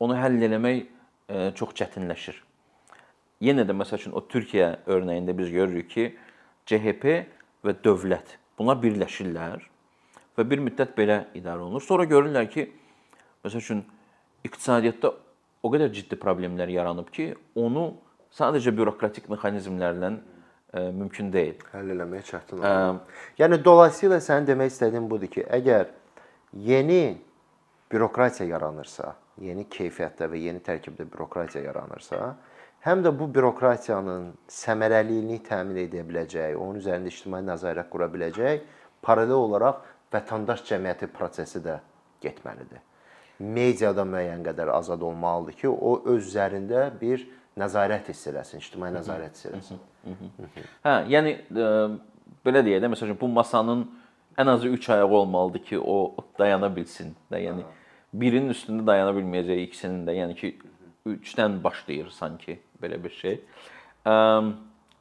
onu 0.00 0.16
həll 0.16 0.38
etmək 0.46 0.84
çox 1.58 1.74
çətinləşir. 1.78 2.36
Yenə 3.42 3.66
də 3.66 3.74
məsəl 3.74 3.98
üçün 3.98 4.14
o 4.14 4.22
Türkiyə 4.22 4.84
örnəyində 4.86 5.34
biz 5.36 5.50
görürük 5.50 5.88
ki, 5.90 6.04
CHP 6.66 7.04
və 7.66 7.74
dövlət 7.82 8.36
Bunlar 8.62 8.78
birləşirlər 8.78 9.62
və 10.38 10.44
bir 10.46 10.60
müddət 10.62 10.92
belə 10.94 11.16
idarə 11.34 11.64
olunur. 11.64 11.82
Sonra 11.82 12.04
görürlər 12.06 12.46
ki, 12.46 12.68
məsəl 13.42 13.58
üçün 13.58 13.80
iqtisadiyyatda 14.46 15.10
o 15.66 15.70
qədər 15.72 15.90
ciddi 15.90 16.14
problemlər 16.20 16.70
yaranıb 16.70 17.10
ki, 17.10 17.32
onu 17.58 17.88
sadəcə 18.38 18.70
bürokratik 18.78 19.26
mexanizmlərlə 19.32 20.12
ə, 20.12 20.20
e, 20.78 20.84
mümkün 20.94 21.32
deyil. 21.34 21.58
Həll 21.72 21.90
eləmək 21.96 22.30
çətin 22.30 22.62
olur. 22.62 23.02
Yəni 23.42 23.58
dolayısıyla 23.66 24.20
sənin 24.22 24.46
demək 24.52 24.70
istədiyin 24.76 25.10
budur 25.10 25.34
ki, 25.34 25.42
əgər 25.58 25.90
yeni 26.70 27.18
bürokratiya 27.90 28.46
yaranırsa, 28.54 29.16
yeni 29.42 29.66
keyfiyyətdə 29.74 30.30
və 30.30 30.38
yeni 30.38 30.62
tərkibdə 30.62 31.08
bürokratiya 31.10 31.66
yaranırsa, 31.66 32.30
həm 32.86 33.02
də 33.04 33.12
bu 33.18 33.28
bürokratiyanın 33.34 34.30
səmərəliliyini 34.50 35.40
təmin 35.46 35.82
edə 35.84 36.02
biləcək, 36.06 36.56
onun 36.58 36.80
üzərində 36.82 37.12
ictimai 37.12 37.42
nəzarət 37.46 37.90
qura 37.92 38.08
biləcək, 38.12 38.64
paralel 39.02 39.38
olaraq 39.38 39.84
vətəndaş 40.12 40.64
cəmiyyəti 40.68 41.08
prosesi 41.14 41.62
də 41.64 41.78
getməlidir. 42.22 42.82
Mediada 43.42 44.04
müəyyən 44.06 44.44
qədər 44.46 44.70
azad 44.74 45.02
olmalıdır 45.02 45.58
ki, 45.62 45.68
o 45.70 45.96
öz 46.12 46.26
üzərində 46.26 46.90
bir 47.00 47.24
nəzarət 47.58 48.12
hiss 48.12 48.28
eləsin, 48.30 48.62
ictimai 48.62 48.92
nəzarət 48.94 49.38
hiss 49.38 49.48
eləsin. 49.50 49.80
Hə, 50.84 50.94
yəni 51.10 51.34
ə, 51.38 51.64
e, 51.64 52.26
belə 52.46 52.62
deyək 52.66 52.82
də, 52.84 52.90
məsələn, 52.92 53.18
bu 53.18 53.28
masanın 53.30 53.86
ən 54.38 54.52
azı 54.54 54.68
3 54.68 54.90
ayağı 54.96 55.14
olmalıdır 55.22 55.64
ki, 55.70 55.78
o 55.80 56.14
dayana 56.38 56.70
bilsin 56.76 57.14
də. 57.32 57.42
Yəni 57.46 57.66
birinin 58.12 58.54
üstündə 58.54 58.86
dayana 58.86 59.14
bilməyəcək, 59.16 59.64
ikisinin 59.66 60.06
də. 60.06 60.16
Yəni 60.20 60.38
ki, 60.38 60.52
3-dən 61.06 61.58
başlayır 61.64 62.10
sanki 62.14 62.60
belə 62.82 62.98
bir 63.02 63.14
şey. 63.16 63.40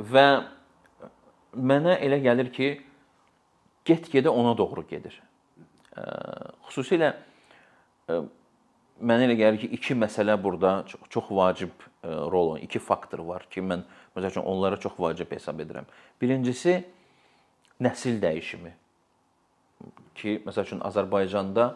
Və 0.02 0.28
mənə 1.54 1.98
elə 2.02 2.22
gəlir 2.24 2.52
ki, 2.54 2.70
get-gedə 3.86 4.30
ona 4.30 4.56
doğru 4.58 4.84
gedir. 4.90 5.18
Xüsusilə 6.70 7.14
mənə 9.02 9.28
elə 9.28 9.36
gəlir 9.38 9.60
ki, 9.62 9.72
iki 9.78 9.98
məsələ 9.98 10.38
burada 10.44 10.84
çox, 10.88 11.02
çox 11.10 11.30
vacib 11.30 11.74
rol 12.04 12.54
oynayır. 12.56 12.66
İki 12.70 12.80
faktor 12.80 13.20
var 13.26 13.46
ki, 13.50 13.62
mən 13.62 13.84
məsəl 14.16 14.30
üçün 14.34 14.48
onları 14.48 14.80
çox 14.80 14.98
vacib 15.00 15.32
hesab 15.34 15.60
edirəm. 15.62 15.86
Birincisi 16.22 16.80
nəsil 17.82 18.22
dəyişimi. 18.22 18.74
Ki, 20.16 20.40
məsəl 20.46 20.66
üçün 20.70 20.82
Azərbaycanda 20.86 21.72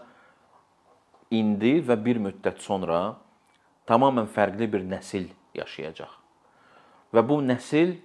indi 1.33 1.79
və 1.85 1.97
bir 2.05 2.21
müddət 2.21 2.61
sonra 2.61 3.17
tamamilə 3.89 4.27
fərqli 4.31 4.67
bir 4.71 4.85
nəsil 4.89 5.29
yaşayacaq. 5.55 6.11
Və 7.13 7.21
bu 7.25 7.39
nəslin 7.45 7.97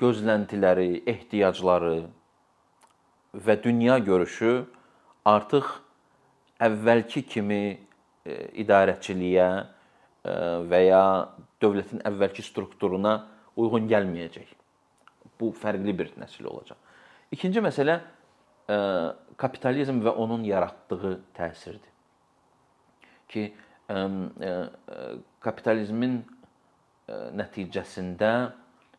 gözləntiləri, 0.00 1.02
ehtiyacları 1.08 1.96
və 3.34 3.56
dünya 3.62 3.98
görüşü 4.02 4.52
artıq 5.28 5.66
əvvəlki 6.60 7.24
kimi 7.28 7.62
e, 7.70 7.76
idarəçiliyə 8.62 9.48
e, 9.60 10.32
və 10.70 10.80
ya 10.86 11.02
dövlətin 11.62 12.02
əvvəlki 12.08 12.44
strukturuna 12.44 13.14
uyğun 13.60 13.88
gəlməyəcək. 13.90 14.48
Bu 15.40 15.52
fərqli 15.56 15.94
bir 15.96 16.12
nəsil 16.20 16.48
olacaq. 16.48 16.78
İkinci 17.32 17.62
məsələ 17.64 18.00
e, 18.00 18.76
kapitalizm 19.40 20.02
və 20.04 20.14
onun 20.16 20.44
yaratdığı 20.48 21.16
təsirdir. 21.36 21.88
Ki 23.30 23.50
kapitalizmin 25.40 26.20
nəticəsində 27.10 28.52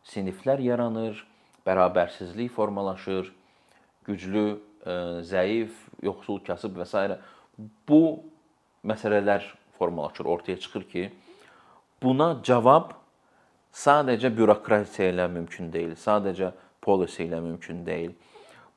siniflər 0.04 0.60
yaranır, 0.66 1.20
bərabərsizlik 1.66 2.52
formalaşır, 2.52 3.30
güclü, 4.08 4.60
zəif, 5.28 5.76
yoxsul, 6.02 6.42
kasıb 6.46 6.80
və 6.82 6.88
s. 6.90 7.20
bu 7.88 8.24
məsələlər 8.84 9.46
formalaşır, 9.78 10.26
ortaya 10.26 10.60
çıxır 10.60 10.84
ki, 10.90 11.12
buna 12.02 12.42
cavab 12.44 12.98
sadəcə 13.72 14.32
bürokratiya 14.36 15.12
ilə 15.14 15.28
mümkün 15.32 15.72
deyil, 15.74 15.96
sadəcə 15.96 16.52
policy 16.82 17.24
ilə 17.30 17.40
mümkün 17.42 17.86
deyil. 17.86 18.12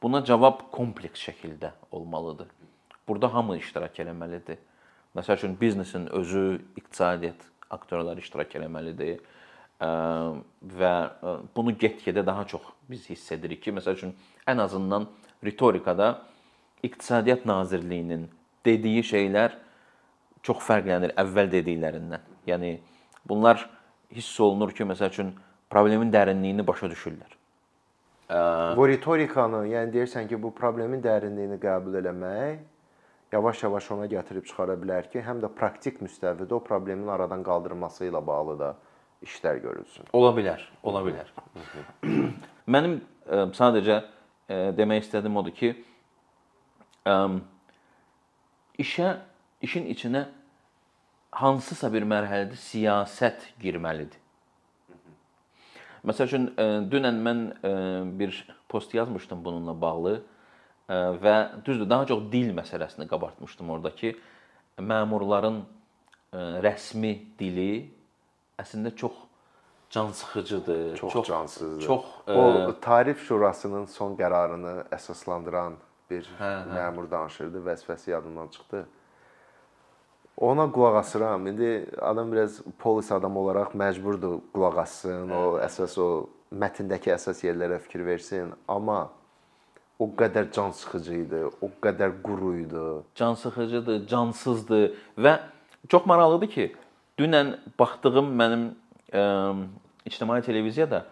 Buna 0.03 0.21
cavab 0.25 0.69
kompleks 0.71 1.23
şəkildə 1.25 1.73
olmalıdır. 1.91 2.47
Burada 3.09 3.35
hamı 3.35 3.57
iştirak 3.57 3.99
etməlidir. 4.01 4.59
Məsəl 5.15 5.39
üçün 5.39 5.57
biznesin 5.61 6.07
özü, 6.13 6.61
iqtisadiyyat 6.77 7.47
aktyorları 7.71 8.21
iştirak 8.21 8.55
etməlidir 8.59 9.21
və 10.81 10.95
bunu 11.57 11.75
get-gedə 11.79 12.27
daha 12.27 12.47
çox 12.47 12.63
biz 12.91 13.09
hiss 13.11 13.33
edirik 13.33 13.63
ki, 13.63 13.73
məsəl 13.73 13.99
üçün 13.99 14.15
ən 14.47 14.63
azından 14.63 15.07
ritorikada 15.45 16.23
İqtisadiyyat 16.85 17.47
Nazirliyinin 17.47 18.27
dediyi 18.67 19.01
şeylər 19.01 19.55
çox 20.45 20.59
fərqlənir 20.67 21.15
əvvəl 21.17 21.49
dediklərindən. 21.55 22.21
Yəni 22.47 22.75
bunlar 23.25 23.63
hiss 24.13 24.41
olunur 24.41 24.75
ki, 24.77 24.85
məsəl 24.85 25.09
üçün 25.15 25.31
problemin 25.71 26.13
dərinliyini 26.13 26.67
başa 26.67 26.91
düşürlər. 26.93 27.33
Bu 28.77 28.89
ritorikanı, 28.89 29.63
yəni 29.73 29.95
deyirsən 29.97 30.29
ki, 30.29 30.37
bu 30.43 30.53
problemin 30.55 31.01
dərinliyini 31.05 31.57
qəbul 31.63 31.97
eləmək 32.03 32.61
yavaş-yavaş 33.35 33.91
ona 33.97 34.07
gətirib 34.11 34.47
çıxara 34.49 34.77
bilər 34.79 35.09
ki, 35.11 35.23
həm 35.27 35.43
də 35.43 35.51
praktik 35.59 36.01
müstəvidə 36.05 36.55
o 36.55 36.61
problemin 36.65 37.11
aradan 37.11 37.43
qaldırılması 37.47 38.07
ilə 38.09 38.23
bağlı 38.27 38.59
da 38.61 38.75
işlər 39.27 39.61
görülsün. 39.65 40.11
Ola 40.13 40.31
bilər, 40.37 40.63
ola 40.83 41.03
bilər. 41.07 41.33
Mənim 42.75 43.01
ə, 43.27 43.49
sadəcə 43.57 43.99
ə, 43.99 44.61
demək 44.79 45.07
istədiyim 45.07 45.41
odur 45.41 45.57
ki, 45.57 45.73
ə, 47.09 47.17
işə, 48.85 49.15
işin 49.67 49.89
içinə 49.95 50.27
hansısa 51.35 51.91
bir 51.93 52.07
mərhələdə 52.07 52.59
siyasət 52.61 53.49
girməlidir. 53.63 54.21
Məsəl 56.05 56.29
üçün 56.29 56.43
dünən 56.93 57.17
mən 57.25 57.39
bir 58.19 58.37
post 58.69 58.93
yazmışdım 58.95 59.41
bununla 59.45 59.73
bağlı 59.81 60.19
və 60.89 61.37
düzdür, 61.65 61.89
daha 61.91 62.07
çox 62.07 62.27
dil 62.33 62.53
məsələsini 62.57 63.09
qabartmışdım 63.09 63.71
oradakı 63.71 64.15
məmurların 64.79 65.63
rəsmi 66.65 67.15
dili 67.39 67.87
əslində 68.61 68.95
çox 68.97 69.15
cansıxıcıdır, 69.95 70.97
çox, 70.97 71.13
çox 71.13 71.27
cansızdır. 71.27 71.87
Çox 71.87 72.05
o 72.27 72.75
Tarif 72.81 73.23
Şurasının 73.29 73.87
son 73.87 74.17
qərarını 74.19 74.89
əsaslandıran 74.93 75.79
bir 76.11 76.27
hə, 76.39 76.51
hə. 76.51 76.77
məmur 76.77 77.09
danışırdı, 77.11 77.63
vəzifəsi 77.65 78.11
yadımdan 78.11 78.49
çıxdı. 78.49 78.85
Ona 80.37 80.73
qulaq 80.73 80.97
asıram. 80.97 81.47
İndi 81.47 81.87
adam 82.03 82.33
biraz 82.33 82.61
polis 82.79 83.13
adam 83.13 83.37
olaraq 83.37 83.75
məcburdur 83.75 84.41
qulaq 84.53 84.79
assın, 84.83 85.31
o 85.31 85.43
əsas 85.63 85.95
o 86.03 86.09
mətndəki 86.51 87.15
əsas 87.15 87.45
yerlərə 87.47 87.79
fikir 87.87 88.05
versin, 88.07 88.51
amma 88.69 89.13
o 90.05 90.11
qədər 90.19 90.51
can 90.53 90.73
sıxıcı 90.77 91.17
idi, 91.23 91.41
o 91.65 91.71
qədər 91.83 92.19
quru 92.25 92.53
idi. 92.61 92.85
Can 93.17 93.37
sıxıcıdır, 93.41 94.05
cansızdır 94.11 94.85
və 95.17 95.35
çox 95.89 96.07
maraqlıdır 96.11 96.51
ki, 96.53 96.67
dünən 97.21 97.55
baxdığım 97.79 98.29
mənim 98.41 98.67
ə, 99.15 99.25
ictimai 100.09 100.43
televiziyada 100.45 101.05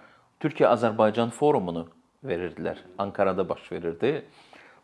Türkiyə-Azərbaycan 0.43 1.33
forumunu 1.33 1.87
verirdilər. 2.27 2.83
Ankarada 2.99 3.47
baş 3.49 3.71
verirdi. 3.73 4.23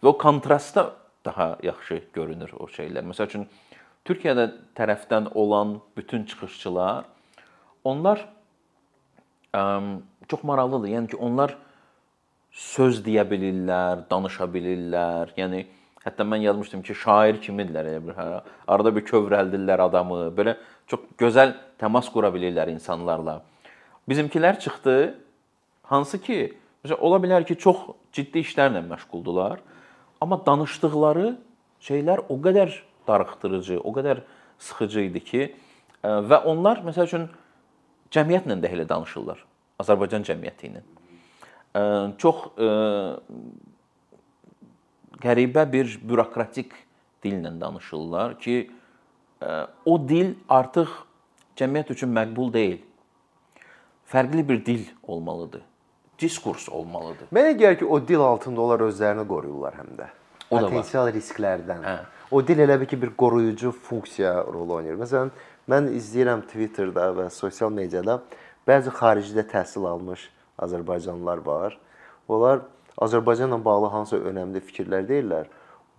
Və 0.02 0.12
o 0.12 0.16
kontrastda 0.18 0.92
daha 1.26 1.56
yaxşı 1.62 2.02
görünür 2.14 2.54
o 2.56 2.68
şeylər. 2.70 3.04
Məsəl 3.10 3.28
üçün 3.28 3.48
Türkiyədə 4.08 4.48
tərəfdən 4.78 5.32
olan 5.34 5.80
bütün 5.98 6.24
çıxışçılar 6.24 7.04
onlar 7.84 8.24
ə, 9.52 9.62
çox 10.28 10.44
maraqlıdır. 10.44 10.94
Yəni 10.96 11.10
ki, 11.12 11.16
onlar 11.16 11.58
söz 12.58 13.02
deyə 13.06 13.22
bilirlər, 13.28 14.02
danışa 14.10 14.48
bilirlər. 14.50 15.30
Yəni 15.38 15.62
hətta 16.02 16.26
mən 16.26 16.42
yazmışdım 16.48 16.82
ki, 16.86 16.96
şair 16.98 17.38
kimidirlər 17.42 17.90
elə 17.92 18.00
bir 18.02 18.18
hə. 18.18 18.26
Arada 18.66 18.92
bir 18.94 19.06
kövrəldirlər 19.06 19.84
adamı. 19.86 20.24
Belə 20.34 20.56
çox 20.90 21.06
gözəl 21.20 21.54
təmas 21.78 22.10
qura 22.10 22.32
bilirlər 22.34 22.72
insanlarla. 22.74 23.40
Bizimkilər 24.10 24.58
çıxdı, 24.58 24.96
hansı 25.92 26.18
ki, 26.24 26.40
məsələn, 26.82 27.02
ola 27.04 27.22
bilər 27.22 27.46
ki, 27.46 27.58
çox 27.62 27.90
ciddi 28.16 28.42
işlərlə 28.42 28.82
məşğuldular, 28.88 29.60
amma 30.20 30.40
danışdıqları 30.46 31.34
şeylər 31.84 32.24
o 32.28 32.38
qədər 32.42 32.72
darıxdırıcı, 33.08 33.80
o 33.84 33.92
qədər 33.94 34.24
sıxıcı 34.58 35.04
idi 35.10 35.24
ki, 35.24 35.42
e, 36.02 36.08
və 36.08 36.42
onlar 36.50 36.82
məsəl 36.86 37.06
üçün 37.06 37.28
cəmiyyətlə 38.14 38.58
də 38.64 38.72
elə 38.74 38.88
danışırlar. 38.88 39.44
Azərbaycan 39.84 40.24
cəmiyyəti 40.26 40.72
ilə. 40.72 40.82
E, 41.78 41.82
çox 42.18 42.44
e, 42.58 42.68
qəribə 45.22 45.64
bir 45.72 45.94
bürokratik 46.02 46.74
dillə 47.24 47.54
danışırlar 47.60 48.38
ki, 48.42 48.58
o 49.86 49.94
dil 50.08 50.32
artıq 50.50 50.90
cəmiyyət 51.58 51.92
üçün 51.94 52.10
məqbul 52.14 52.52
deyil. 52.54 52.78
Fərqli 54.10 54.44
bir 54.48 54.64
dil 54.66 54.86
olmalıdır. 55.02 55.62
Diskurs 56.18 56.68
olmalıdır. 56.68 57.28
Mənə 57.34 57.52
gəlir 57.58 57.78
ki, 57.78 57.86
o 57.86 58.00
dil 58.08 58.22
altında 58.24 58.60
onlar 58.60 58.86
özlərini 58.88 59.26
qoruyurlar 59.28 59.76
həm 59.78 59.92
də. 59.98 60.08
O 60.50 60.58
potensial 60.62 61.10
risklərdən. 61.14 61.84
Hə. 61.84 61.96
O 62.30 62.40
dil 62.46 62.62
elə 62.64 62.78
bir 62.80 62.88
ki, 62.90 62.98
bir 63.02 63.12
qoruyucu 63.20 63.70
funksiya 63.72 64.32
rol 64.48 64.78
oynayır. 64.78 64.98
Məsələn, 65.02 65.30
mən 65.70 65.90
izləyirəm 65.98 66.42
Twitterdə 66.50 67.10
və 67.18 67.28
sosial 67.34 67.70
mediada 67.74 68.18
bəzi 68.68 68.92
xaricdə 68.94 69.44
təhsil 69.48 69.86
almış 69.88 70.28
azərbaycanlılar 70.58 71.44
var. 71.46 71.78
Onlar 72.28 72.60
Azərbaycanla 72.98 73.64
bağlı 73.64 73.86
hansı 73.92 74.18
önəmli 74.18 74.60
fikirlər 74.60 75.06
deyirlər. 75.08 75.46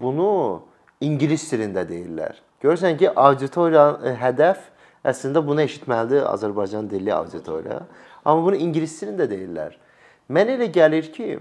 Bunu 0.01 0.63
ingilis 1.01 1.45
dilində 1.51 1.85
deyirlər. 1.87 2.39
Görürsən 2.63 2.97
ki, 2.99 3.11
auditoriya 3.15 3.85
e, 4.03 4.15
hədəf 4.19 4.65
əslində 5.07 5.43
bunu 5.45 5.63
eşitməlidir 5.63 6.25
Azərbaycan 6.27 6.89
dilli 6.91 7.13
auditoriya. 7.15 7.85
Amma 8.25 8.43
bunu 8.45 8.59
ingilis 8.59 8.97
dilində 9.01 9.29
deyirlər. 9.31 9.77
Mənə 10.29 10.57
elə 10.59 10.67
gəlir 10.75 11.07
ki, 11.13 11.39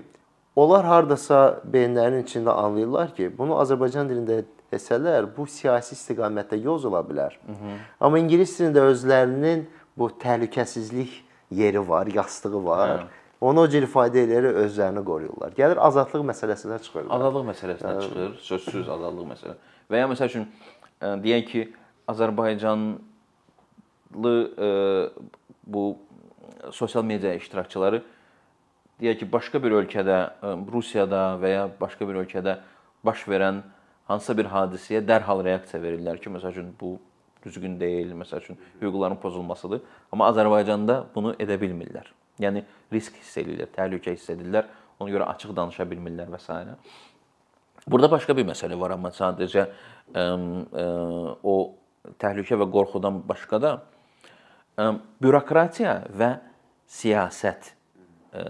onlar 0.59 0.87
hardasa 0.87 1.61
beyinlərinin 1.67 2.23
içində 2.27 2.55
anlayırlar 2.55 3.11
ki, 3.17 3.33
bunu 3.39 3.59
Azərbaycan 3.59 4.11
dilində 4.11 4.45
desələr, 4.73 5.27
bu 5.37 5.47
siyasi 5.51 5.97
istiqamətdə 5.97 6.61
yoz 6.63 6.85
ola 6.85 7.03
bilər. 7.03 7.35
Hı 7.47 7.53
-hı. 7.53 7.77
Amma 8.01 8.19
ingilis 8.19 8.59
dilində 8.61 8.87
özlərinin 8.93 9.67
bu 9.97 10.11
təhlükəsizlik 10.23 11.25
yeri 11.51 11.89
var, 11.89 12.07
yastığı 12.15 12.65
var. 12.65 12.89
Hə. 12.91 13.07
Onu 13.41 13.63
o 13.63 13.69
cür 13.71 13.85
ifadə 13.87 14.25
edərək 14.27 14.57
özlərini 14.65 15.05
qoruyurlar. 15.07 15.53
Gəlir 15.55 15.79
azadlıq 15.87 16.25
məsələsinə 16.33 16.81
çıxır. 16.83 17.07
Azadlıq 17.15 17.45
məsələsinə 17.53 17.93
hə. 17.95 18.01
çıxır, 18.07 18.33
sözsüz 18.49 18.89
azadlıq 18.97 19.27
məsələ. 19.31 19.55
Və 19.89 20.03
ya 20.03 20.09
məsəl 20.11 20.33
üçün 20.33 20.49
deyək 21.23 21.45
ki, 21.53 21.65
Azərbaycanlı 22.09 22.99
ə, 24.59 24.71
bu 25.69 25.85
sosial 26.75 27.05
media 27.05 27.35
iştirakçıları 27.39 28.03
deyək 29.01 29.23
ki, 29.23 29.33
başqa 29.33 29.63
bir 29.63 29.77
ölkədə, 29.85 30.19
Rusiyada 30.73 31.23
və 31.39 31.49
ya 31.53 31.67
başqa 31.81 32.09
bir 32.09 32.25
ölkədə 32.25 32.59
baş 33.07 33.23
verən 33.31 33.63
hansısa 34.11 34.35
bir 34.35 34.51
hadisəyə 34.51 35.05
dərhal 35.07 35.45
reaksiya 35.47 35.83
verirlər 35.83 36.19
ki, 36.19 36.33
məsəl 36.35 36.57
üçün 36.57 36.73
bu 36.81 36.97
düzgün 37.49 37.75
deyil, 37.81 38.13
məsəl 38.21 38.45
üçün 38.45 38.59
hüquqların 38.83 39.19
pozulmasıdır. 39.25 39.83
Amma 40.13 40.29
Azərbaycanda 40.31 41.01
bunu 41.15 41.35
edə 41.41 41.59
bilmirlər. 41.61 42.13
Yəni 42.39 42.63
risk 42.93 43.17
hiss 43.19 43.41
edirlər, 43.41 43.73
təhlükə 43.75 44.15
hiss 44.15 44.31
edirlər. 44.31 44.69
Ona 45.01 45.11
görə 45.15 45.27
açıq 45.33 45.55
danışa 45.57 45.87
bilmirlər 45.89 46.31
və 46.31 46.41
s. 46.43 46.55
Burada 47.89 48.11
başqa 48.11 48.37
bir 48.37 48.47
məsələ 48.47 48.77
var, 48.79 48.93
amma 48.95 49.11
sadəcə 49.15 49.65
ə, 49.65 50.23
ə, 50.23 50.87
o 51.43 51.55
təhlükə 52.21 52.59
və 52.61 52.67
qorxudan 52.75 53.23
başqa 53.27 53.61
da 53.63 53.75
ə, 54.77 54.91
bürokratiya 55.23 55.95
və 56.13 56.33
siyasət 56.99 57.71
ə, 58.35 58.45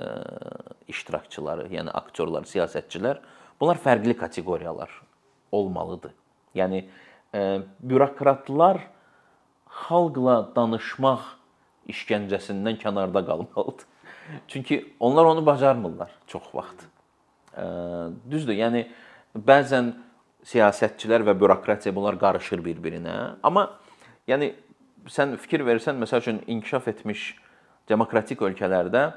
iştirakçıları, 0.91 1.69
yəni 1.77 1.93
aktyorlar, 1.95 2.49
siyasətçilər 2.51 3.21
bunlar 3.61 3.79
fərqli 3.85 4.17
kateqoriyalar 4.19 4.91
olmalıdır. 5.53 6.17
Yəni 6.57 6.83
bürokratlar 7.33 8.81
xalqla 9.87 10.37
danışmaq 10.57 11.25
işgəncəsindən 11.89 12.79
kənarda 12.81 13.25
qalmalıdır. 13.27 13.87
Çünki 14.49 14.95
onlar 15.01 15.25
onu 15.25 15.47
bacarmırlar 15.47 16.11
çox 16.27 16.55
vaxt. 16.55 16.85
Düzdür? 18.31 18.55
Yəni 18.55 18.87
bəzən 19.37 19.93
siyasətçilər 20.49 21.25
və 21.29 21.35
bürokratiya 21.41 21.95
bunlar 21.95 22.19
qarışır 22.21 22.63
bir-birinə. 22.65 23.15
Amma 23.43 23.69
yəni 24.29 24.53
sən 25.09 25.37
fikir 25.41 25.65
versən, 25.67 25.99
məsəl 26.01 26.23
üçün 26.25 26.43
inkişaf 26.47 26.89
etmiş 26.93 27.31
demokratik 27.89 28.43
ölkələrdə 28.45 29.09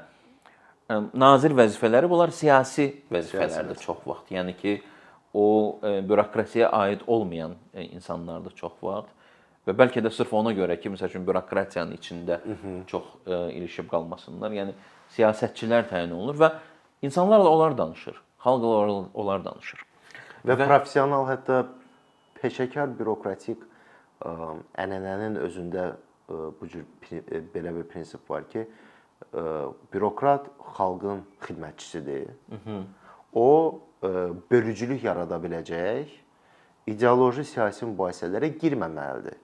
nazir 1.14 1.54
vəzifələri 1.56 2.08
bunlar 2.10 2.32
siyasi 2.34 2.88
vəzifələrdir 3.12 3.80
çox 3.80 4.02
vaxt. 4.06 4.32
Yəni 4.34 4.56
ki, 4.58 4.80
o 5.34 5.78
ə, 5.80 6.00
bürokrasiyaya 6.08 6.70
aid 6.72 7.04
olmayan 7.06 7.56
ə, 7.72 7.86
insanlardır 7.88 8.54
çox 8.58 8.72
vaxt. 8.82 9.10
Və 9.66 9.74
bəlkə 9.78 10.02
də 10.02 10.10
sırf 10.10 10.32
ona 10.34 10.50
görə 10.56 10.74
ki, 10.80 10.90
məsəl 10.90 11.12
üçün 11.12 11.26
bürokratiyanın 11.26 11.94
içində 11.96 12.40
Hı 12.42 12.56
-hı. 12.62 12.86
çox 12.86 13.04
ə, 13.26 13.50
ilişib 13.52 13.88
qalmasınlar. 13.90 14.50
Yəni 14.50 14.74
siyasətçilər 15.16 15.88
təyin 15.88 16.10
olunur 16.10 16.38
və 16.40 16.52
insanlarla 17.02 17.50
onlar 17.50 17.78
danışır. 17.78 18.20
Xalqla 18.44 19.08
onlar 19.14 19.44
danışır. 19.44 19.84
Və, 20.44 20.56
və 20.58 20.66
professional 20.66 21.28
hətta 21.30 21.66
peşəkar 22.42 22.98
bürokratik 22.98 23.62
ə, 24.24 24.32
ənənənin 24.74 25.38
özündə 25.38 25.92
ə, 26.28 26.50
bu 26.60 26.68
cür 26.68 26.84
belə 27.54 27.74
bir 27.76 27.84
prinsip 27.84 28.30
var 28.30 28.48
ki, 28.50 28.66
ə, 29.32 29.72
bürokrat 29.92 30.50
xalqın 30.76 31.22
xidmətçisidir. 31.40 32.28
Hı 32.50 32.58
-hı. 32.66 32.82
O 33.32 33.80
bölücülük 34.02 35.04
yarada 35.04 35.36
biləcək 35.38 36.10
ideoloji 36.90 37.44
siyasi 37.46 37.86
mübahisələrə 37.86 38.50
girməməlidir. 38.58 39.38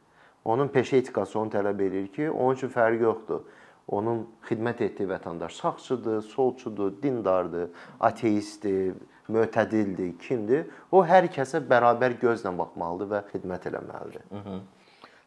Onun 0.45 0.71
peşə 0.73 1.03
etikası 1.03 1.39
onu 1.39 1.53
tələb 1.53 1.81
edir 1.87 2.09
ki, 2.15 2.31
onun 2.31 2.57
üçün 2.57 2.73
fərqi 2.73 3.05
yoxdur. 3.05 3.45
Onun 3.89 4.27
xidmət 4.45 4.83
etdiyi 4.85 5.09
vətəndaş 5.09 5.55
sağçıdır, 5.57 6.21
solçudur, 6.29 6.93
dindardır, 7.03 7.71
ateistdir, 8.01 8.99
mötədildir, 9.33 10.13
kimdir? 10.21 10.67
O 10.93 11.01
hər 11.05 11.31
kəsə 11.33 11.63
bərabər 11.71 12.19
gözlə 12.21 12.53
baxmalıdır 12.59 13.11
və 13.15 13.23
xidmət 13.31 13.71
eləməlidir. 13.71 14.27
Hı 14.31 14.43
-hı. 14.45 14.59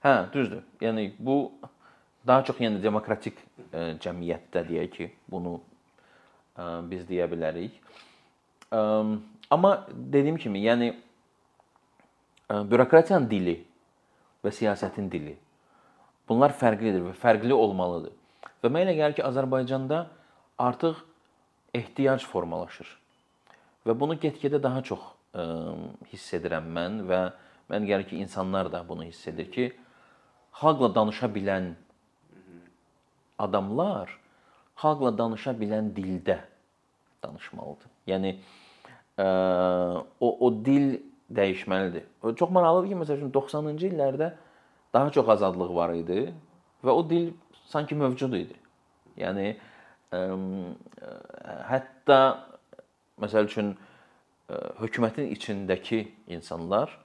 Hə, 0.04 0.14
düzdür. 0.34 0.64
Yəni 0.82 1.12
bu 1.20 1.52
daha 2.28 2.44
çox 2.44 2.60
yəni 2.60 2.84
demokratik 2.84 3.38
e, 3.74 3.98
cəmiyyətdə 4.02 4.68
deyək 4.70 4.92
ki, 4.96 5.12
bunu 5.32 5.60
e, 6.58 6.64
biz 6.90 7.06
deyə 7.10 7.30
bilərik. 7.32 7.82
Amma 8.72 9.72
dediyim 9.92 10.38
kimi, 10.40 10.62
yəni 10.64 10.94
ə, 12.48 12.62
bürokratiyanın 12.72 13.28
dili 13.30 13.58
və 14.46 14.54
siyasətin 14.56 15.10
dili 15.12 15.36
bunlar 16.30 16.56
fərqlidir 16.56 17.04
və 17.10 17.16
fərqli 17.20 17.52
olmalıdır. 17.52 18.14
Və 18.64 18.72
mənə 18.72 18.88
elə 18.88 18.96
gəlir 19.00 19.18
ki, 19.18 19.26
Azərbaycanda 19.28 20.06
artıq 20.62 21.02
ehtiyac 21.76 22.24
formalaşır. 22.32 22.88
Və 23.84 23.98
bunu 23.98 24.16
get-gedə 24.22 24.62
daha 24.64 24.84
çox 24.88 25.04
ə, 25.36 25.44
hiss 26.14 26.32
edirəm 26.38 26.72
mən 26.72 27.02
və 27.10 27.22
mən 27.72 27.88
gəlir 27.90 28.08
ki, 28.08 28.22
insanlar 28.24 28.72
da 28.72 28.86
bunu 28.88 29.10
hiss 29.10 29.28
edir 29.28 29.52
ki, 29.52 29.68
xalqla 30.62 30.94
danışa 30.96 31.28
bilən 31.32 31.74
adamlar 33.42 34.16
xalqla 34.82 35.12
danışa 35.18 35.54
bilən 35.58 35.92
dildə 35.96 36.40
danışmalıdır. 37.24 37.90
Yəni 38.08 38.36
o 39.20 40.30
o 40.48 40.52
dil 40.66 41.00
dəyişməlidir. 41.32 42.06
Çox 42.36 42.52
maraqlıdır 42.52 42.90
ki, 42.92 43.00
məsələn 43.02 43.34
90-cı 43.34 43.92
illərdə 43.92 44.32
daha 44.94 45.12
çox 45.12 45.30
azadlıq 45.36 45.76
var 45.76 45.94
idi 45.96 46.26
və 46.84 46.96
o 46.96 47.04
dil 47.10 47.32
sanki 47.72 47.96
mövcud 47.96 48.36
idi. 48.36 48.58
Yəni 49.20 49.54
ə, 50.12 50.24
hətta 51.70 52.20
məsəl 53.22 53.48
üçün 53.48 53.76
ə, 53.76 54.60
hökumətin 54.82 55.32
içindəki 55.36 56.06
insanlar 56.32 56.98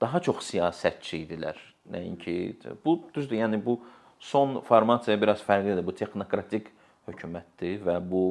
daha 0.00 0.20
çox 0.20 0.44
siyasətçi 0.50 1.24
idilər 1.24 1.60
Nəinki 1.84 2.56
bu 2.84 2.96
düzdür, 3.14 3.36
yəni 3.36 3.58
bu 3.64 3.76
son 4.18 4.60
formasiya 4.64 5.18
biraz 5.20 5.42
fərqlidir. 5.44 5.84
Bu 5.84 5.92
texnokratik 5.92 6.70
hökumətdir 7.08 7.82
və 7.84 7.98
bu 8.00 8.22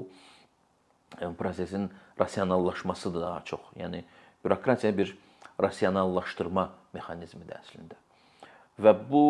e, 1.19 1.29
prosesin 1.37 1.85
rasionallaşmasıdır 2.19 3.21
daha 3.21 3.41
çox. 3.45 3.61
Yəni 3.75 4.03
bürokratiya 4.45 4.97
bir 4.97 5.17
rasionallaşdırma 5.61 6.69
mexanizmidir 6.93 7.57
əslində. 7.57 7.97
Və 8.79 8.93
bu 9.09 9.25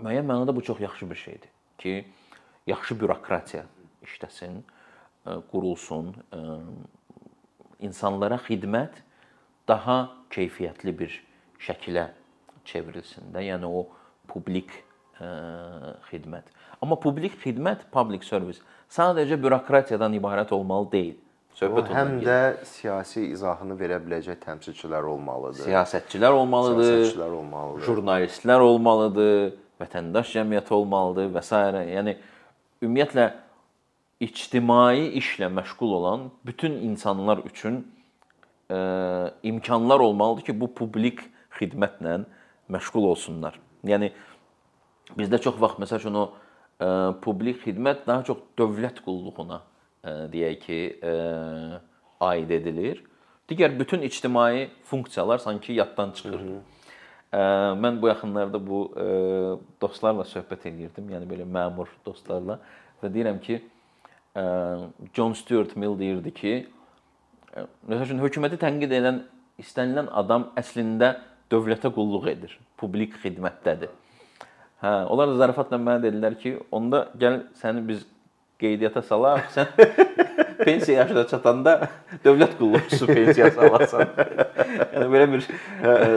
müəyyən 0.00 0.26
mənada 0.28 0.54
bu 0.56 0.62
çox 0.64 0.80
yaxşı 0.80 1.10
bir 1.10 1.20
şeydir 1.20 1.50
ki, 1.78 2.06
yaxşı 2.66 3.00
bürokratiya 3.00 3.64
işləsin, 4.02 4.62
e, 5.26 5.30
qurulsun, 5.50 6.14
e, 6.32 6.38
insanlara 7.80 8.38
xidmət 8.46 9.02
daha 9.68 9.98
keyfiyyətli 10.30 10.98
bir 10.98 11.20
şəkilə 11.60 12.08
çevrilsin 12.64 13.32
də, 13.34 13.44
yəni 13.50 13.68
o 13.68 13.86
publik 14.28 14.72
e, 15.20 15.28
xidmət. 16.10 16.48
Amma 16.80 16.98
publik 17.00 17.36
xidmət, 17.42 17.86
public 17.92 18.24
service 18.24 18.64
sadəcə 18.92 19.38
bürokratiyadan 19.40 20.16
ibarət 20.16 20.52
olmalı 20.56 20.90
deyil. 20.92 21.20
Söhbət 21.54 21.86
o, 21.86 21.94
həm 21.94 22.16
də 22.24 22.36
siyasi 22.66 23.28
izahını 23.30 23.76
verə 23.78 24.00
biləcək 24.02 24.40
təmsilçilər 24.42 25.06
olmalıdır. 25.06 25.62
Siyasətçilər 25.68 26.34
olmalıdır. 26.34 26.88
Siyasətçilər 26.88 27.34
olmalıdır. 27.36 27.84
Jurnalistlər 27.86 28.62
olmalıdır, 28.64 29.36
vətəndaş 29.82 30.32
cəmiyyəti 30.34 30.74
olmalıdır 30.74 31.28
və 31.36 31.42
s. 31.46 31.60
Yəni 31.94 32.16
ümumiyyətlə 32.82 33.26
ictimai 34.26 35.12
işlə 35.20 35.46
məşğul 35.54 35.92
olan 36.00 36.24
bütün 36.46 36.74
insanlar 36.88 37.44
üçün 37.46 37.84
e, 38.70 38.78
imkanlar 39.42 40.00
olmalıdır 40.00 40.48
ki, 40.48 40.56
bu 40.60 40.72
publik 40.74 41.22
xidmətlə 41.60 42.16
məşğul 42.74 43.06
olsunlar. 43.12 43.60
Yəni 43.86 44.10
bizdə 45.14 45.38
çox 45.38 45.62
vaxt 45.62 45.78
məsəl 45.84 46.02
üçün 46.02 46.18
o 46.18 46.26
e, 46.26 46.90
publik 47.22 47.62
xidmət 47.62 48.08
daha 48.10 48.26
çox 48.26 48.42
dövlət 48.58 49.04
qulluğuna 49.06 49.60
deyək 50.04 50.60
ki, 50.66 50.78
e, 51.02 51.12
aid 52.20 52.50
edilir. 52.50 53.02
Digər 53.48 53.74
bütün 53.78 54.02
ictimai 54.02 54.70
funksiyalar 54.84 55.38
sanki 55.38 55.72
yaddan 55.72 56.10
çıxır. 56.10 56.40
Hı 56.40 56.44
-hı. 56.44 56.60
Mən 57.82 58.02
bu 58.02 58.08
yaxınlarda 58.08 58.66
bu 58.66 58.92
ə, 58.94 59.04
dostlarla 59.82 60.22
söhbət 60.22 60.68
eləyirdim, 60.70 61.08
yəni 61.10 61.26
belə 61.26 61.46
məmur 61.56 61.88
dostlarla 62.06 62.60
və 63.02 63.10
deyirəm 63.10 63.40
ki, 63.42 63.56
ə, 64.38 64.44
John 65.14 65.34
Stuart 65.34 65.74
Mill 65.76 65.98
deyirdi 65.98 66.30
ki, 66.30 66.52
məsəl 67.88 68.04
üçün 68.06 68.22
hökuməti 68.22 68.60
tənqid 68.62 68.94
edən 69.00 69.18
istənilən 69.58 70.12
adam 70.12 70.46
əslində 70.56 71.16
dövlətə 71.50 71.90
qulluq 71.96 72.30
edir, 72.30 72.54
publik 72.78 73.18
xidmətdədir. 73.24 73.90
Hə, 74.84 74.92
onlar 75.10 75.32
da 75.32 75.36
zarafatla 75.42 75.82
mənə 75.82 76.04
dedilər 76.06 76.38
ki, 76.38 76.54
onda 76.70 77.08
gəl 77.18 77.40
səni 77.58 77.82
biz 77.88 78.06
qeydiyyata 78.60 79.02
salaq, 79.02 79.46
sən 79.54 79.70
pensiya 80.64 81.02
yaşına 81.02 81.26
çatanda 81.30 81.74
dövlət 82.24 82.56
qulluqçusu 82.58 83.06
pensiyası 83.06 83.60
alasan. 83.68 84.06
yəni 84.94 85.08
belə 85.14 85.28
bir 85.32 85.46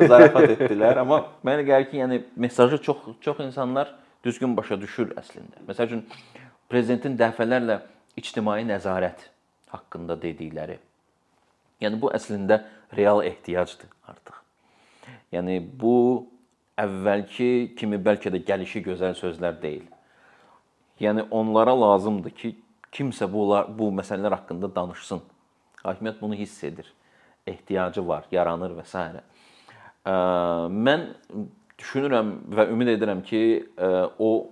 zarafat 0.07 0.53
etdilər, 0.55 1.01
amma 1.03 1.23
mənə 1.45 1.65
gəlir 1.67 1.89
ki, 1.91 2.01
yəni 2.03 2.21
mesajı 2.35 2.81
çox 2.87 3.07
çox 3.21 3.39
insanlar 3.45 3.93
düzgün 4.25 4.55
başa 4.57 4.79
düşür 4.81 5.13
əslində. 5.19 5.63
Məsəl 5.67 5.89
üçün 5.91 6.05
prezidentin 6.69 7.17
dəfələrlə 7.19 7.81
ictimai 8.17 8.63
nəzarət 8.67 9.27
haqqında 9.73 10.17
dedikləri. 10.21 10.79
Yəni 11.81 12.01
bu 12.01 12.11
əslində 12.15 12.63
real 12.97 13.21
ehtiyacdır 13.25 13.89
artıq. 14.09 14.41
Yəni 15.33 15.59
bu 15.81 15.97
əvvəlki 16.79 17.75
kimi 17.77 17.99
bəlkə 18.01 18.31
də 18.33 18.41
gəlişi 18.47 18.83
gözəl 18.85 19.15
sözlər 19.17 19.61
deyil. 19.61 19.85
Yəni 20.99 21.27
onlara 21.31 21.73
lazımdır 21.77 22.31
ki, 22.31 22.55
kimsə 22.91 23.27
bu 23.31 23.47
bu 23.77 23.91
məsələlər 23.93 24.33
haqqında 24.39 24.69
danışsın. 24.75 25.21
Hakimiyyət 25.83 26.21
bunu 26.21 26.35
hiss 26.35 26.63
edir. 26.63 26.93
Ehtiyacı 27.47 28.07
var, 28.07 28.25
yaranır 28.31 28.73
və 28.79 28.85
s. 28.85 29.03
Mən 30.07 31.07
düşünürəm 31.77 32.31
və 32.57 32.69
ümid 32.73 32.89
edirəm 32.95 33.21
ki, 33.23 33.41
o 34.19 34.49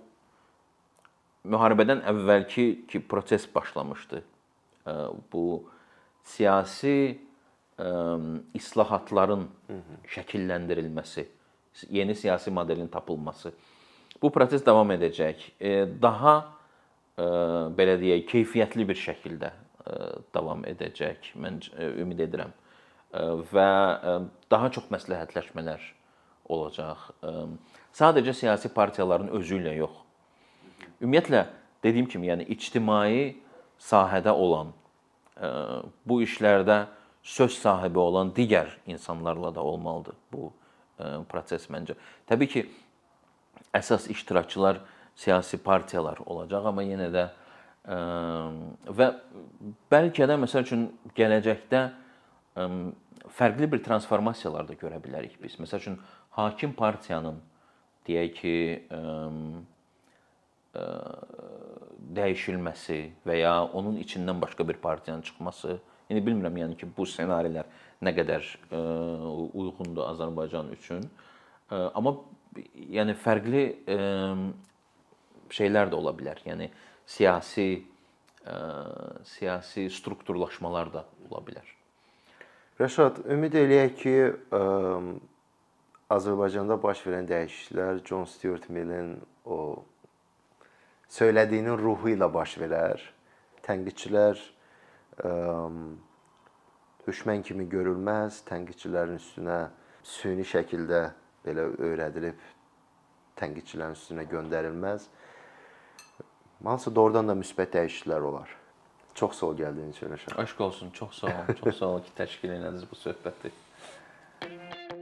müharibədən 1.46 2.04
əvvəlki 2.12 2.66
ki 2.88 3.02
proses 3.10 3.48
başlamışdı. 3.56 4.22
Bu 5.34 5.64
siyasi 6.24 7.20
islahatların 8.54 9.48
şəkilləndirilməsi, 10.16 11.26
yeni 11.89 12.16
siyasi 12.16 12.52
modelin 12.52 12.88
tapılması. 12.88 13.52
Bu 14.26 14.32
proses 14.34 14.63
davam 14.65 14.89
edəcək. 14.95 15.43
Daha 16.01 16.32
belə 17.78 17.93
deyək, 18.01 18.23
keyfiyyətli 18.32 18.88
bir 18.89 18.97
şəkildə 18.97 19.51
davam 20.34 20.63
edəcək. 20.65 21.36
Mən 21.38 21.59
ümid 22.01 22.23
edirəm. 22.26 22.55
Və 23.53 23.67
daha 24.49 24.71
çox 24.73 24.88
məsləhətləşmələr 24.89 25.84
olacaq. 26.49 27.03
Sadəcə 27.93 28.34
siyasi 28.34 28.71
partiyaların 28.73 29.30
özü 29.38 29.59
ilə 29.61 29.76
yox. 29.78 29.93
Ümumiyyətlə 31.03 31.43
dediyim 31.86 32.09
kimi, 32.09 32.32
yəni 32.32 32.47
ictimai 32.55 33.36
sahədə 33.78 34.34
olan 34.34 34.73
bu 36.09 36.17
işlərdə 36.26 36.88
söz 37.21 37.59
sahibi 37.61 38.01
olan 38.01 38.34
digər 38.34 38.73
insanlarla 38.89 39.53
da 39.53 39.61
olmalıdır 39.61 40.17
bu 40.34 40.49
e, 40.99 41.05
proses 41.30 41.65
məncə. 41.73 41.95
Təbii 42.30 42.49
ki, 42.51 42.61
əsas 43.76 44.09
iştirakçılar 44.11 44.82
siyasi 45.15 45.57
partiyalar 45.63 46.21
olacaq, 46.26 46.71
amma 46.71 46.84
yenə 46.88 47.11
də 47.13 47.30
Ə, 47.86 47.97
və 48.97 49.07
bəlkə 49.93 50.26
də 50.26 50.39
məsəl 50.41 50.63
üçün 50.65 50.86
gələcəkdə 51.17 51.82
ə, 52.57 52.63
fərqli 53.38 53.67
bir 53.69 53.84
transformasiyalar 53.86 54.65
da 54.65 54.78
görə 54.80 54.97
bilərik 55.03 55.36
biz. 55.41 55.59
Məsəl 55.61 55.84
üçün 55.84 55.99
hakim 56.34 56.73
partiyanın 56.78 57.38
deyək 58.09 58.34
ki, 58.39 58.55
ə, 58.89 59.03
ə, 60.82 60.88
dəyişilməsi 62.17 62.99
və 63.28 63.38
ya 63.43 63.53
onun 63.65 64.01
içindən 64.01 64.41
başqa 64.41 64.65
bir 64.65 64.82
partiyanın 64.82 65.21
çıxması, 65.30 65.78
indi 66.09 66.26
bilmirəm 66.26 66.57
yəni 66.63 66.80
ki, 66.82 66.89
bu 66.97 67.05
ssenarilər 67.05 67.69
nə 68.01 68.15
qədər 68.17 68.49
ə, 68.71 68.82
uyğundur 69.53 70.09
Azərbaycan 70.09 70.73
üçün. 70.73 71.05
Ə, 71.69 71.91
amma 71.93 72.17
yəni 72.56 73.16
fərqli 73.20 73.64
ə, 73.89 73.97
şeylər 75.56 75.91
də 75.91 75.99
ola 75.99 76.14
bilər. 76.18 76.41
Yəni 76.47 76.70
siyasi 77.06 77.70
ə, 78.45 78.58
siyasi 79.36 79.88
strukturlaşmalar 79.93 80.91
da 80.93 81.06
ola 81.30 81.41
bilər. 81.45 81.72
Rəşad, 82.80 83.24
ümid 83.32 83.56
eləyək 83.56 83.93
ki, 84.01 84.16
ə, 84.51 84.64
Azərbaycanda 86.16 86.78
baş 86.82 87.01
verən 87.08 87.26
dəyişikliklər 87.30 88.01
John 88.06 88.28
Stuart 88.30 88.68
Millin 88.70 89.16
o 89.45 89.84
söylədiyinin 91.16 91.80
ruhu 91.82 92.12
ilə 92.14 92.28
baş 92.34 92.58
verər. 92.62 93.01
Tənqidçilər 93.66 94.38
ə, 94.38 95.32
düşmən 97.08 97.41
kimi 97.45 97.66
görülməz, 97.70 98.43
tənqidçilərin 98.49 99.18
üstünə 99.22 99.60
süni 100.06 100.45
şəkildə 100.45 101.08
belə 101.46 101.68
öyrədilib 101.80 102.41
tənqidçilərin 103.39 103.98
üstünə 103.98 104.26
göndərilməz. 104.32 105.08
Hansısa 106.66 106.96
doğrudan 106.96 107.30
da 107.30 107.36
müsbət 107.38 107.76
dəyişikliklər 107.76 108.26
olar. 108.32 108.50
Çox 109.16 109.38
sağ 109.39 109.52
ol 109.52 109.60
gəldiyin 109.60 109.93
üçün 109.93 110.12
Rəşad. 110.12 110.36
Aşk 110.41 110.62
olsun, 110.62 110.89
çox 110.91 111.20
sağ 111.20 111.28
olun. 111.28 111.60
Çox 111.64 111.78
sağ 111.78 111.86
olun 111.86 112.02
ki, 112.08 112.16
təşkil 112.18 112.56
etdiniz 112.56 112.84
bu 112.91 112.98
söhbəti. 113.00 113.52